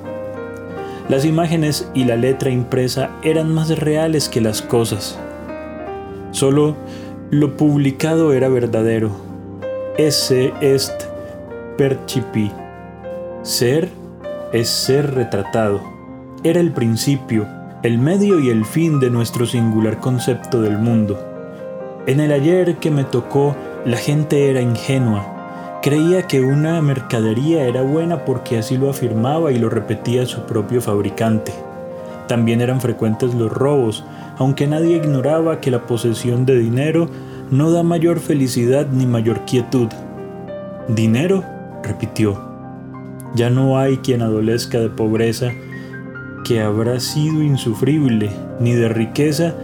Las 1.10 1.26
imágenes 1.26 1.90
y 1.94 2.06
la 2.06 2.16
letra 2.16 2.50
impresa 2.50 3.10
eran 3.24 3.54
más 3.54 3.78
reales 3.78 4.30
que 4.30 4.42
las 4.42 4.62
cosas. 4.62 5.18
Solo 6.32 6.76
lo 7.32 7.58
publicado 7.58 8.34
era 8.34 8.48
verdadero. 8.48 9.12
Ese 9.98 10.54
est 10.62 11.04
percipi. 11.78 12.52
Ser 13.44 13.90
es 14.54 14.70
ser 14.70 15.14
retratado. 15.14 15.82
Era 16.44 16.60
el 16.60 16.72
principio, 16.72 17.46
el 17.84 17.98
medio 17.98 18.40
y 18.40 18.50
el 18.52 18.64
fin 18.64 19.00
de 19.00 19.10
nuestro 19.10 19.48
singular 19.48 20.00
concepto 20.00 20.62
del 20.62 20.78
mundo. 20.78 21.20
En 22.06 22.20
el 22.20 22.32
ayer 22.32 22.78
que 22.78 22.92
me 22.92 23.04
tocó, 23.04 23.56
la 23.86 23.98
gente 23.98 24.52
era 24.52 24.62
ingenua. 24.62 25.80
Creía 25.82 26.28
que 26.28 26.42
una 26.42 26.80
mercadería 26.82 27.64
era 27.64 27.82
buena 27.82 28.24
porque 28.24 28.60
así 28.60 28.78
lo 28.78 28.92
afirmaba 28.92 29.52
y 29.52 29.58
lo 29.58 29.68
repetía 29.68 30.28
su 30.28 30.46
propio 30.46 30.80
fabricante. 30.80 31.54
También 32.28 32.62
eran 32.62 32.82
frecuentes 32.82 33.34
los 33.34 33.52
robos, 33.52 34.06
aunque 34.38 34.68
nadie 34.68 34.98
ignoraba 34.98 35.60
que 35.60 35.72
la 35.72 35.88
posesión 35.88 36.46
de 36.46 36.60
dinero 36.60 37.10
no 37.50 37.72
da 37.72 37.82
mayor 37.82 38.20
felicidad 38.20 38.86
ni 38.92 39.08
mayor 39.08 39.44
quietud. 39.46 39.88
¿Dinero? 40.88 41.44
repitió. 41.82 42.40
Ya 43.34 43.50
no 43.50 43.80
hay 43.80 43.98
quien 43.98 44.22
adolezca 44.22 44.80
de 44.80 44.90
pobreza 44.90 45.52
que 46.44 46.62
habrá 46.62 47.00
sido 47.00 47.44
insufrible, 47.44 48.32
ni 48.60 48.74
de 48.74 48.90
riqueza 48.90 49.56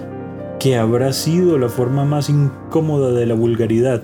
que 0.59 0.75
habrá 0.75 1.13
sido 1.13 1.57
la 1.57 1.69
forma 1.69 2.05
más 2.05 2.29
incómoda 2.29 3.11
de 3.11 3.25
la 3.25 3.35
vulgaridad. 3.35 4.03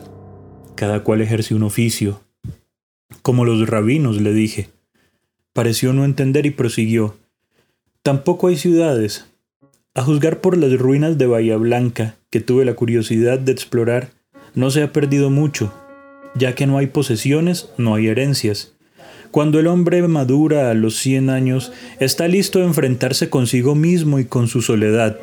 Cada 0.76 1.04
cual 1.04 1.22
ejerce 1.22 1.56
un 1.56 1.64
oficio. 1.64 2.22
Como 3.22 3.46
los 3.46 3.68
rabinos, 3.68 4.22
le 4.22 4.34
dije. 4.34 4.70
Pareció 5.54 5.94
no 5.94 6.06
entender 6.06 6.46
y 6.46 6.52
prosiguió. 6.52 7.16
Tampoco 8.02 8.48
hay 8.48 8.58
ciudades, 8.58 9.26
a 9.96 10.02
juzgar 10.02 10.42
por 10.42 10.58
las 10.58 10.78
ruinas 10.78 11.18
de 11.18 11.28
Bahía 11.28 11.58
Blanca, 11.58 12.16
que 12.32 12.40
tuve 12.40 12.66
la 12.66 12.74
curiosidad 12.74 13.38
de 13.38 13.52
explorar, 13.52 14.10
no 14.56 14.72
se 14.72 14.82
ha 14.82 14.92
perdido 14.92 15.30
mucho, 15.30 15.72
ya 16.36 16.56
que 16.56 16.66
no 16.66 16.80
hay 16.80 16.88
posesiones, 16.88 17.70
no 17.78 17.94
hay 17.94 18.08
herencias. 18.08 18.73
Cuando 19.34 19.60
el 19.60 19.66
hombre 19.66 20.08
madura 20.08 20.70
a 20.70 20.76
los 20.76 20.96
100 21.00 21.32
años, 21.32 21.72
está 22.00 22.28
listo 22.28 22.60
a 22.60 22.66
enfrentarse 22.66 23.30
consigo 23.30 23.74
mismo 23.74 24.20
y 24.20 24.26
con 24.26 24.48
su 24.48 24.62
soledad. 24.62 25.18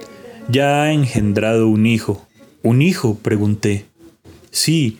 Ya 0.48 0.82
ha 0.82 0.92
engendrado 0.92 1.68
un 1.68 1.86
hijo. 1.86 2.26
¿Un 2.62 2.82
hijo? 2.82 3.18
pregunté. 3.22 3.86
Sí, 4.50 4.98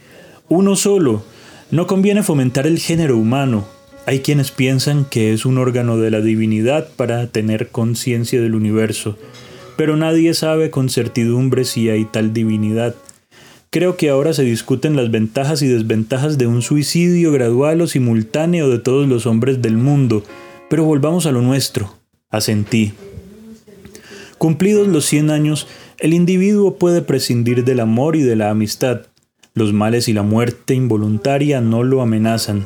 uno 0.49 0.77
solo. 0.77 1.25
No 1.73 1.89
conviene 1.89 2.23
fomentar 2.23 2.69
el 2.69 2.79
género 2.79 3.19
humano. 3.19 3.67
Hay 4.07 4.21
quienes 4.21 4.53
piensan 4.53 5.05
que 5.05 5.33
es 5.33 5.45
un 5.45 5.59
órgano 5.59 5.99
de 5.99 6.13
la 6.13 6.21
divinidad 6.21 6.89
para 6.95 7.27
tener 7.27 7.71
conciencia 7.71 8.41
del 8.41 8.55
universo 8.55 9.19
pero 9.81 9.97
nadie 9.97 10.35
sabe 10.35 10.69
con 10.69 10.91
certidumbre 10.91 11.65
si 11.65 11.89
hay 11.89 12.05
tal 12.05 12.35
divinidad. 12.35 12.95
Creo 13.71 13.97
que 13.97 14.11
ahora 14.11 14.33
se 14.33 14.43
discuten 14.43 14.97
las 14.97 15.11
ventajas 15.11 15.63
y 15.63 15.69
desventajas 15.69 16.39
de 16.39 16.47
un 16.47 16.61
suicidio 16.61 17.33
gradual 17.33 17.81
o 17.81 17.87
simultáneo 17.87 18.69
de 18.69 18.79
todos 18.79 19.09
los 19.09 19.27
hombres 19.27 19.63
del 19.63 19.77
mundo, 19.77 20.25
pero 20.69 20.85
volvamos 20.85 21.27
a 21.27 21.33
lo 21.33 21.41
nuestro. 21.41 21.95
Asentí. 22.31 22.93
Cumplidos 24.39 24.89
los 24.89 25.05
cien 25.05 25.31
años, 25.31 25.67
el 25.99 26.15
individuo 26.15 26.77
puede 26.77 27.03
prescindir 27.03 27.65
del 27.65 27.81
amor 27.81 28.17
y 28.17 28.23
de 28.23 28.37
la 28.37 28.51
amistad. 28.51 29.03
Los 29.55 29.73
males 29.73 30.09
y 30.09 30.13
la 30.13 30.23
muerte 30.23 30.75
involuntaria 30.75 31.61
no 31.61 31.83
lo 31.83 32.03
amenazan 32.03 32.65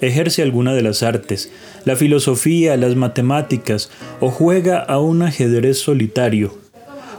ejerce 0.00 0.42
alguna 0.42 0.74
de 0.74 0.82
las 0.82 1.02
artes, 1.02 1.50
la 1.84 1.96
filosofía, 1.96 2.76
las 2.76 2.96
matemáticas 2.96 3.90
o 4.20 4.30
juega 4.30 4.78
a 4.78 4.98
un 4.98 5.22
ajedrez 5.22 5.78
solitario. 5.78 6.56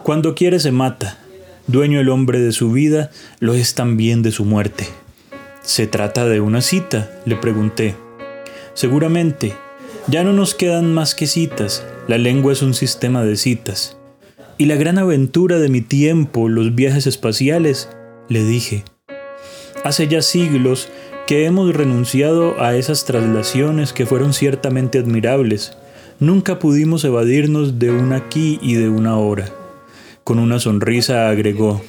Cuando 0.03 0.35
quiere 0.35 0.59
se 0.59 0.71
mata. 0.71 1.19
Dueño 1.69 1.99
el 1.99 2.09
hombre 2.09 2.39
de 2.39 2.51
su 2.51 2.71
vida, 2.71 3.11
lo 3.39 3.53
es 3.53 3.75
también 3.75 4.23
de 4.23 4.31
su 4.31 4.43
muerte. 4.43 4.87
¿Se 5.61 5.85
trata 5.85 6.25
de 6.25 6.41
una 6.41 6.61
cita? 6.61 7.11
le 7.25 7.35
pregunté. 7.35 7.93
Seguramente. 8.73 9.53
Ya 10.07 10.23
no 10.23 10.33
nos 10.33 10.55
quedan 10.55 10.91
más 10.91 11.13
que 11.13 11.27
citas. 11.27 11.85
La 12.07 12.17
lengua 12.17 12.53
es 12.53 12.63
un 12.63 12.73
sistema 12.73 13.23
de 13.23 13.35
citas. 13.35 13.97
¿Y 14.57 14.65
la 14.65 14.77
gran 14.77 14.97
aventura 14.97 15.59
de 15.59 15.69
mi 15.69 15.81
tiempo, 15.81 16.49
los 16.49 16.73
viajes 16.73 17.05
espaciales? 17.05 17.87
le 18.29 18.43
dije. 18.43 18.83
Hace 19.83 20.07
ya 20.07 20.23
siglos 20.23 20.89
que 21.27 21.45
hemos 21.45 21.71
renunciado 21.75 22.59
a 22.59 22.75
esas 22.77 23.05
traslaciones 23.05 23.93
que 23.93 24.07
fueron 24.07 24.33
ciertamente 24.33 24.97
admirables. 24.97 25.77
Nunca 26.19 26.57
pudimos 26.57 27.03
evadirnos 27.03 27.77
de 27.77 27.91
un 27.91 28.13
aquí 28.13 28.57
y 28.59 28.73
de 28.73 28.89
una 28.89 29.19
hora. 29.19 29.53
Con 30.29 30.37
una 30.37 30.59
sonrisa 30.59 31.27
agregó. 31.31 31.81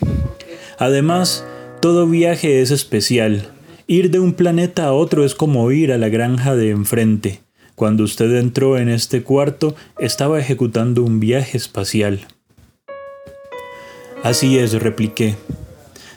Además, 0.78 1.44
todo 1.82 2.06
viaje 2.06 2.62
es 2.62 2.70
especial. 2.70 3.50
Ir 3.86 4.10
de 4.10 4.18
un 4.18 4.32
planeta 4.32 4.86
a 4.86 4.92
otro 4.94 5.26
es 5.26 5.34
como 5.34 5.70
ir 5.72 5.92
a 5.92 5.98
la 5.98 6.08
granja 6.08 6.56
de 6.56 6.70
enfrente. 6.70 7.42
Cuando 7.74 8.02
usted 8.02 8.34
entró 8.36 8.78
en 8.78 8.88
este 8.88 9.22
cuarto, 9.22 9.74
estaba 9.98 10.40
ejecutando 10.40 11.02
un 11.02 11.20
viaje 11.20 11.58
espacial. 11.58 12.28
Así 14.22 14.56
es, 14.56 14.72
repliqué. 14.72 15.36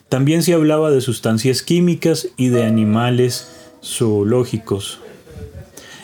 También 0.08 0.44
se 0.44 0.54
hablaba 0.54 0.92
de 0.92 1.02
sustancias 1.02 1.62
químicas 1.62 2.30
y 2.38 2.48
de 2.48 2.64
animales 2.64 3.50
zoológicos. 3.84 5.02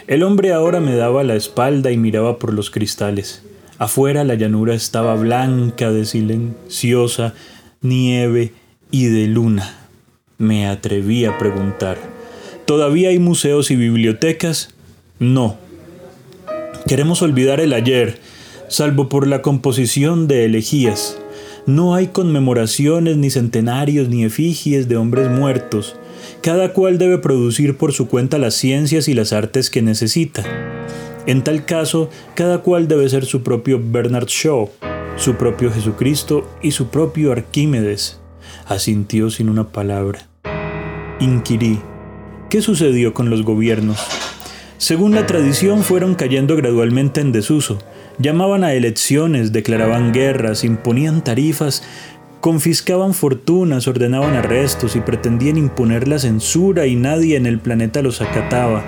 El 0.06 0.24
hombre 0.24 0.52
ahora 0.52 0.82
me 0.82 0.98
daba 0.98 1.24
la 1.24 1.36
espalda 1.36 1.92
y 1.92 1.98
miraba 1.98 2.40
por 2.40 2.54
los 2.54 2.72
cristales. 2.72 3.42
Afuera 3.80 4.26
la 4.26 4.36
llanura 4.36 4.76
estaba 4.76 5.16
blanca 5.16 5.90
de 5.90 6.04
silenciosa 6.04 7.34
nieve 7.82 8.52
y 8.92 9.06
de 9.06 9.28
luna. 9.28 9.74
Me 10.38 10.68
atreví 10.68 11.24
a 11.24 11.38
preguntar. 11.38 11.98
¿Todavía 12.66 13.08
hay 13.08 13.20
museos 13.20 13.72
y 13.72 13.78
bibliotecas? 13.78 14.76
No. 15.18 15.56
Queremos 16.88 17.22
olvidar 17.22 17.62
el 17.62 17.72
ayer, 17.72 18.20
salvo 18.68 19.08
por 19.08 19.28
la 19.28 19.42
composición 19.42 20.28
de 20.28 20.44
elegías. 20.44 21.18
No 21.66 21.96
hay 21.96 22.08
conmemoraciones, 22.08 23.16
ni 23.16 23.30
centenarios, 23.30 24.10
ni 24.10 24.26
efigies 24.26 24.90
de 24.90 24.98
hombres 24.98 25.30
muertos. 25.30 25.96
Cada 26.42 26.74
cual 26.74 26.98
debe 26.98 27.18
producir 27.18 27.78
por 27.78 27.94
su 27.94 28.10
cuenta 28.10 28.40
las 28.40 28.56
ciencias 28.56 29.08
y 29.08 29.14
las 29.14 29.32
artes 29.32 29.70
que 29.70 29.82
necesita. 29.82 30.69
En 31.30 31.44
tal 31.44 31.64
caso, 31.64 32.10
cada 32.34 32.64
cual 32.64 32.88
debe 32.88 33.08
ser 33.08 33.24
su 33.24 33.44
propio 33.44 33.80
Bernard 33.80 34.26
Shaw, 34.26 34.68
su 35.16 35.36
propio 35.36 35.72
Jesucristo 35.72 36.50
y 36.64 36.72
su 36.72 36.88
propio 36.88 37.32
Arquímedes. 37.32 38.20
Asintió 38.66 39.30
sin 39.30 39.48
una 39.48 39.66
palabra. 39.68 40.28
Inquirí, 41.20 41.82
¿qué 42.50 42.64
sucedió 42.64 43.14
con 43.14 43.30
los 43.30 43.44
gobiernos? 43.44 44.00
Según 44.80 45.14
la 45.14 45.28
tradición, 45.28 45.84
fueron 45.84 46.16
cayendo 46.16 46.56
gradualmente 46.56 47.22
en 47.22 47.32
desuso. 47.32 47.78
Llamaban 48.18 48.64
a 48.64 48.74
elecciones, 48.74 49.54
declaraban 49.54 50.12
guerras, 50.12 50.64
imponían 50.64 51.24
tarifas, 51.24 51.84
confiscaban 52.42 53.14
fortunas, 53.14 53.88
ordenaban 53.88 54.34
arrestos 54.34 54.96
y 54.96 55.02
pretendían 55.02 55.58
imponer 55.58 56.08
la 56.08 56.18
censura 56.18 56.88
y 56.88 56.96
nadie 56.96 57.38
en 57.38 57.46
el 57.46 57.60
planeta 57.60 58.02
los 58.02 58.20
acataba. 58.20 58.84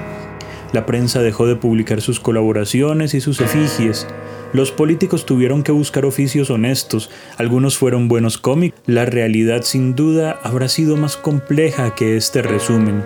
La 0.74 0.86
prensa 0.86 1.22
dejó 1.22 1.48
de 1.48 1.56
publicar 1.56 2.02
sus 2.02 2.20
colaboraciones 2.20 3.14
y 3.14 3.22
sus 3.22 3.42
efigies. 3.42 4.08
Los 4.54 4.72
políticos 4.72 5.26
tuvieron 5.26 5.64
que 5.64 5.72
buscar 5.72 6.06
oficios 6.06 6.50
honestos, 6.50 7.10
algunos 7.38 7.78
fueron 7.78 8.08
buenos 8.08 8.38
cómicos. 8.38 8.80
La 8.86 9.06
realidad 9.06 9.64
sin 9.64 9.96
duda 9.96 10.40
habrá 10.44 10.68
sido 10.70 10.98
más 10.98 11.18
compleja 11.18 11.96
que 11.96 12.18
este 12.18 12.42
resumen. 12.42 13.04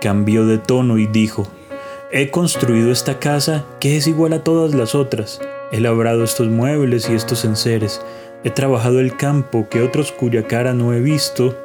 Cambió 0.00 0.46
de 0.46 0.58
tono 0.58 0.98
y 0.98 1.06
dijo, 1.06 1.48
He 2.12 2.30
construido 2.30 2.92
esta 2.92 3.18
casa 3.18 3.64
que 3.80 3.96
es 3.96 4.06
igual 4.06 4.32
a 4.32 4.44
todas 4.44 4.74
las 4.74 4.94
otras. 4.94 5.40
He 5.72 5.80
labrado 5.80 6.22
estos 6.22 6.48
muebles 6.48 7.08
y 7.10 7.14
estos 7.14 7.44
enseres. 7.44 8.00
He 8.44 8.50
trabajado 8.50 9.00
el 9.00 9.16
campo 9.16 9.68
que 9.68 9.82
otros 9.82 10.12
cuya 10.12 10.46
cara 10.46 10.72
no 10.72 10.92
he 10.92 11.00
visto 11.00 11.56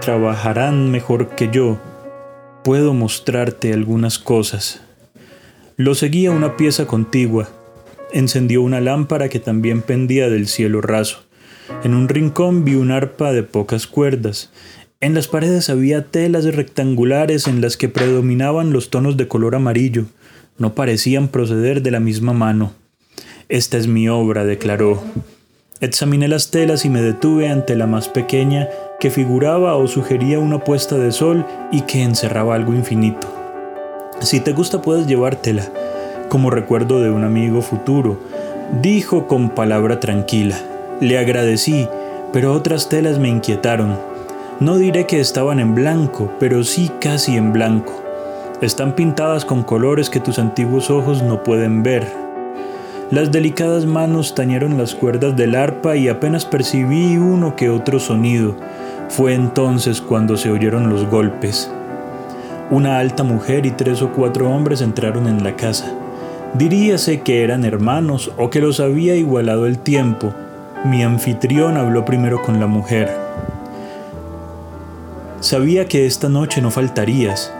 trabajarán 0.00 0.90
mejor 0.90 1.28
que 1.28 1.50
yo. 1.50 1.78
Puedo 2.62 2.92
mostrarte 2.92 3.72
algunas 3.72 4.18
cosas. 4.18 4.82
Lo 5.78 5.94
seguía 5.94 6.30
una 6.30 6.58
pieza 6.58 6.86
contigua. 6.86 7.48
Encendió 8.12 8.60
una 8.60 8.82
lámpara 8.82 9.30
que 9.30 9.40
también 9.40 9.80
pendía 9.80 10.28
del 10.28 10.46
cielo 10.46 10.82
raso. 10.82 11.24
En 11.84 11.94
un 11.94 12.08
rincón 12.08 12.66
vi 12.66 12.74
un 12.74 12.90
arpa 12.90 13.32
de 13.32 13.44
pocas 13.44 13.86
cuerdas. 13.86 14.50
En 15.00 15.14
las 15.14 15.26
paredes 15.26 15.70
había 15.70 16.08
telas 16.08 16.44
rectangulares 16.54 17.46
en 17.46 17.62
las 17.62 17.78
que 17.78 17.88
predominaban 17.88 18.74
los 18.74 18.90
tonos 18.90 19.16
de 19.16 19.26
color 19.26 19.54
amarillo. 19.54 20.04
No 20.58 20.74
parecían 20.74 21.28
proceder 21.28 21.80
de 21.80 21.92
la 21.92 22.00
misma 22.00 22.34
mano. 22.34 22.74
Esta 23.48 23.78
es 23.78 23.86
mi 23.86 24.10
obra, 24.10 24.44
declaró. 24.44 25.02
Examiné 25.80 26.28
las 26.28 26.50
telas 26.50 26.84
y 26.84 26.90
me 26.90 27.00
detuve 27.00 27.48
ante 27.48 27.74
la 27.74 27.86
más 27.86 28.10
pequeña 28.10 28.68
que 29.00 29.10
figuraba 29.10 29.74
o 29.76 29.88
sugería 29.88 30.38
una 30.38 30.58
puesta 30.58 30.96
de 30.96 31.10
sol 31.10 31.44
y 31.72 31.80
que 31.82 32.02
encerraba 32.02 32.54
algo 32.54 32.74
infinito. 32.74 33.26
Si 34.20 34.40
te 34.40 34.52
gusta 34.52 34.82
puedes 34.82 35.06
llevártela, 35.06 35.64
como 36.28 36.50
recuerdo 36.50 37.00
de 37.00 37.10
un 37.10 37.24
amigo 37.24 37.62
futuro, 37.62 38.20
dijo 38.82 39.26
con 39.26 39.48
palabra 39.48 39.98
tranquila. 39.98 40.60
Le 41.00 41.18
agradecí, 41.18 41.88
pero 42.32 42.52
otras 42.52 42.88
telas 42.88 43.18
me 43.18 43.28
inquietaron. 43.28 43.98
No 44.60 44.76
diré 44.76 45.06
que 45.06 45.18
estaban 45.18 45.58
en 45.58 45.74
blanco, 45.74 46.30
pero 46.38 46.62
sí 46.62 46.90
casi 47.00 47.36
en 47.36 47.52
blanco. 47.52 48.04
Están 48.60 48.94
pintadas 48.94 49.46
con 49.46 49.62
colores 49.62 50.10
que 50.10 50.20
tus 50.20 50.38
antiguos 50.38 50.90
ojos 50.90 51.22
no 51.22 51.42
pueden 51.42 51.82
ver. 51.82 52.06
Las 53.10 53.32
delicadas 53.32 53.86
manos 53.86 54.34
tañeron 54.34 54.76
las 54.76 54.94
cuerdas 54.94 55.34
del 55.34 55.56
arpa 55.56 55.96
y 55.96 56.08
apenas 56.08 56.44
percibí 56.44 57.16
uno 57.16 57.56
que 57.56 57.70
otro 57.70 57.98
sonido. 57.98 58.54
Fue 59.10 59.34
entonces 59.34 60.00
cuando 60.00 60.36
se 60.36 60.50
oyeron 60.50 60.88
los 60.88 61.04
golpes. 61.04 61.68
Una 62.70 63.00
alta 63.00 63.24
mujer 63.24 63.66
y 63.66 63.72
tres 63.72 64.02
o 64.02 64.12
cuatro 64.12 64.48
hombres 64.48 64.80
entraron 64.80 65.26
en 65.26 65.42
la 65.42 65.56
casa. 65.56 65.92
Diríase 66.54 67.20
que 67.22 67.42
eran 67.42 67.64
hermanos 67.64 68.30
o 68.38 68.50
que 68.50 68.60
los 68.60 68.78
había 68.78 69.16
igualado 69.16 69.66
el 69.66 69.80
tiempo. 69.80 70.32
Mi 70.84 71.02
anfitrión 71.02 71.76
habló 71.76 72.04
primero 72.04 72.40
con 72.40 72.60
la 72.60 72.68
mujer. 72.68 73.10
Sabía 75.40 75.86
que 75.86 76.06
esta 76.06 76.28
noche 76.28 76.62
no 76.62 76.70
faltarías. 76.70 77.52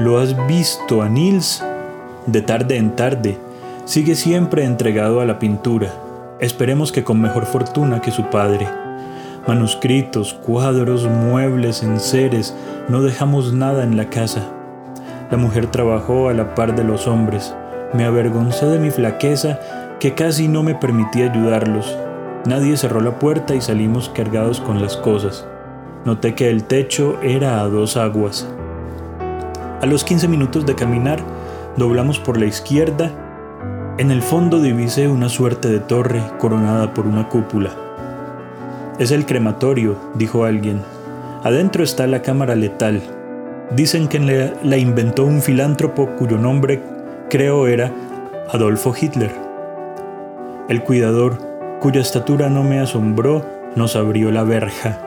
Lo 0.00 0.18
has 0.18 0.34
visto 0.46 1.02
a 1.02 1.10
Nils 1.10 1.62
de 2.26 2.40
tarde 2.40 2.78
en 2.78 2.96
tarde. 2.96 3.36
Sigue 3.84 4.14
siempre 4.14 4.64
entregado 4.64 5.20
a 5.20 5.26
la 5.26 5.38
pintura. 5.38 5.92
Esperemos 6.40 6.92
que 6.92 7.04
con 7.04 7.20
mejor 7.20 7.44
fortuna 7.44 8.00
que 8.00 8.10
su 8.10 8.30
padre. 8.30 8.83
Manuscritos, 9.46 10.32
cuadros, 10.32 11.06
muebles, 11.06 11.82
enseres, 11.82 12.56
no 12.88 13.02
dejamos 13.02 13.52
nada 13.52 13.84
en 13.84 13.94
la 13.98 14.08
casa. 14.08 14.42
La 15.30 15.36
mujer 15.36 15.66
trabajó 15.66 16.30
a 16.30 16.32
la 16.32 16.54
par 16.54 16.74
de 16.74 16.82
los 16.82 17.06
hombres. 17.06 17.54
Me 17.92 18.06
avergoncé 18.06 18.64
de 18.64 18.78
mi 18.78 18.90
flaqueza 18.90 19.58
que 20.00 20.14
casi 20.14 20.48
no 20.48 20.62
me 20.62 20.74
permitía 20.74 21.30
ayudarlos. 21.30 21.94
Nadie 22.46 22.78
cerró 22.78 23.02
la 23.02 23.18
puerta 23.18 23.54
y 23.54 23.60
salimos 23.60 24.08
cargados 24.08 24.62
con 24.62 24.80
las 24.80 24.96
cosas. 24.96 25.46
Noté 26.06 26.34
que 26.34 26.48
el 26.48 26.64
techo 26.64 27.18
era 27.22 27.60
a 27.60 27.68
dos 27.68 27.98
aguas. 27.98 28.48
A 29.82 29.84
los 29.84 30.04
15 30.04 30.26
minutos 30.26 30.64
de 30.64 30.74
caminar, 30.74 31.20
doblamos 31.76 32.18
por 32.18 32.38
la 32.38 32.46
izquierda. 32.46 33.10
En 33.98 34.10
el 34.10 34.22
fondo 34.22 34.62
divisé 34.62 35.06
una 35.06 35.28
suerte 35.28 35.68
de 35.68 35.80
torre 35.80 36.22
coronada 36.38 36.94
por 36.94 37.06
una 37.06 37.28
cúpula. 37.28 37.83
Es 38.98 39.10
el 39.10 39.26
crematorio, 39.26 39.96
dijo 40.14 40.44
alguien. 40.44 40.80
Adentro 41.42 41.82
está 41.82 42.06
la 42.06 42.22
cámara 42.22 42.54
letal. 42.54 43.02
Dicen 43.74 44.06
que 44.06 44.20
la 44.62 44.76
inventó 44.76 45.24
un 45.24 45.42
filántropo 45.42 46.10
cuyo 46.16 46.38
nombre 46.38 46.80
creo 47.28 47.66
era 47.66 47.90
Adolfo 48.52 48.94
Hitler. 48.98 49.32
El 50.68 50.84
cuidador, 50.84 51.38
cuya 51.80 52.00
estatura 52.00 52.48
no 52.48 52.62
me 52.62 52.78
asombró, 52.78 53.44
nos 53.74 53.96
abrió 53.96 54.30
la 54.30 54.44
verja. 54.44 55.00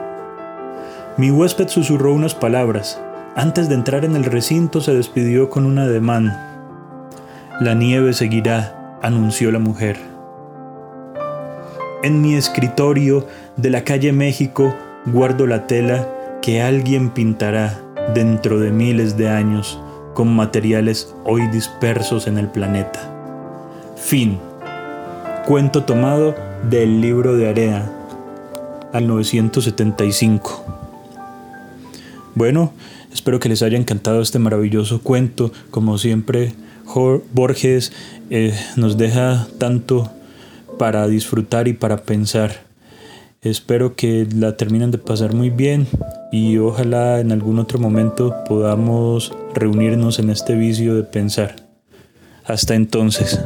Mi 1.16 1.30
huésped 1.30 1.68
susurró 1.68 2.12
unas 2.12 2.34
palabras. 2.34 3.00
Antes 3.36 3.70
de 3.70 3.74
entrar 3.74 4.04
en 4.04 4.16
el 4.16 4.24
recinto 4.24 4.82
se 4.82 4.94
despidió 4.94 5.48
con 5.48 5.64
un 5.64 5.78
ademán. 5.78 6.36
La 7.60 7.72
nieve 7.72 8.12
seguirá, 8.12 8.98
anunció 9.02 9.50
la 9.50 9.58
mujer. 9.58 9.96
En 12.02 12.20
mi 12.20 12.36
escritorio 12.36 13.26
de 13.58 13.70
la 13.70 13.84
calle 13.84 14.12
México 14.12 14.74
guardo 15.04 15.46
la 15.46 15.66
tela 15.66 16.08
que 16.40 16.62
alguien 16.62 17.10
pintará 17.10 17.80
dentro 18.14 18.58
de 18.60 18.70
miles 18.70 19.16
de 19.16 19.28
años 19.28 19.80
con 20.14 20.34
materiales 20.34 21.14
hoy 21.24 21.46
dispersos 21.48 22.26
en 22.26 22.38
el 22.38 22.48
planeta. 22.48 23.00
Fin. 23.96 24.38
Cuento 25.46 25.84
tomado 25.84 26.34
del 26.70 27.00
libro 27.00 27.36
de 27.36 27.48
Area 27.48 27.92
al 28.92 29.06
975. 29.06 30.64
Bueno, 32.34 32.72
espero 33.12 33.40
que 33.40 33.48
les 33.48 33.62
haya 33.62 33.76
encantado 33.76 34.20
este 34.20 34.38
maravilloso 34.38 35.00
cuento. 35.02 35.50
Como 35.70 35.98
siempre, 35.98 36.54
Borges 37.32 37.92
eh, 38.30 38.54
nos 38.76 38.96
deja 38.96 39.48
tanto 39.58 40.10
para 40.78 41.08
disfrutar 41.08 41.66
y 41.66 41.72
para 41.72 41.98
pensar. 41.98 42.67
Espero 43.42 43.94
que 43.94 44.26
la 44.34 44.56
terminen 44.56 44.90
de 44.90 44.98
pasar 44.98 45.32
muy 45.32 45.50
bien 45.50 45.86
y 46.32 46.58
ojalá 46.58 47.20
en 47.20 47.30
algún 47.30 47.60
otro 47.60 47.78
momento 47.78 48.34
podamos 48.48 49.32
reunirnos 49.54 50.18
en 50.18 50.30
este 50.30 50.54
vicio 50.54 50.96
de 50.96 51.04
pensar. 51.04 51.54
Hasta 52.44 52.74
entonces. 52.74 53.40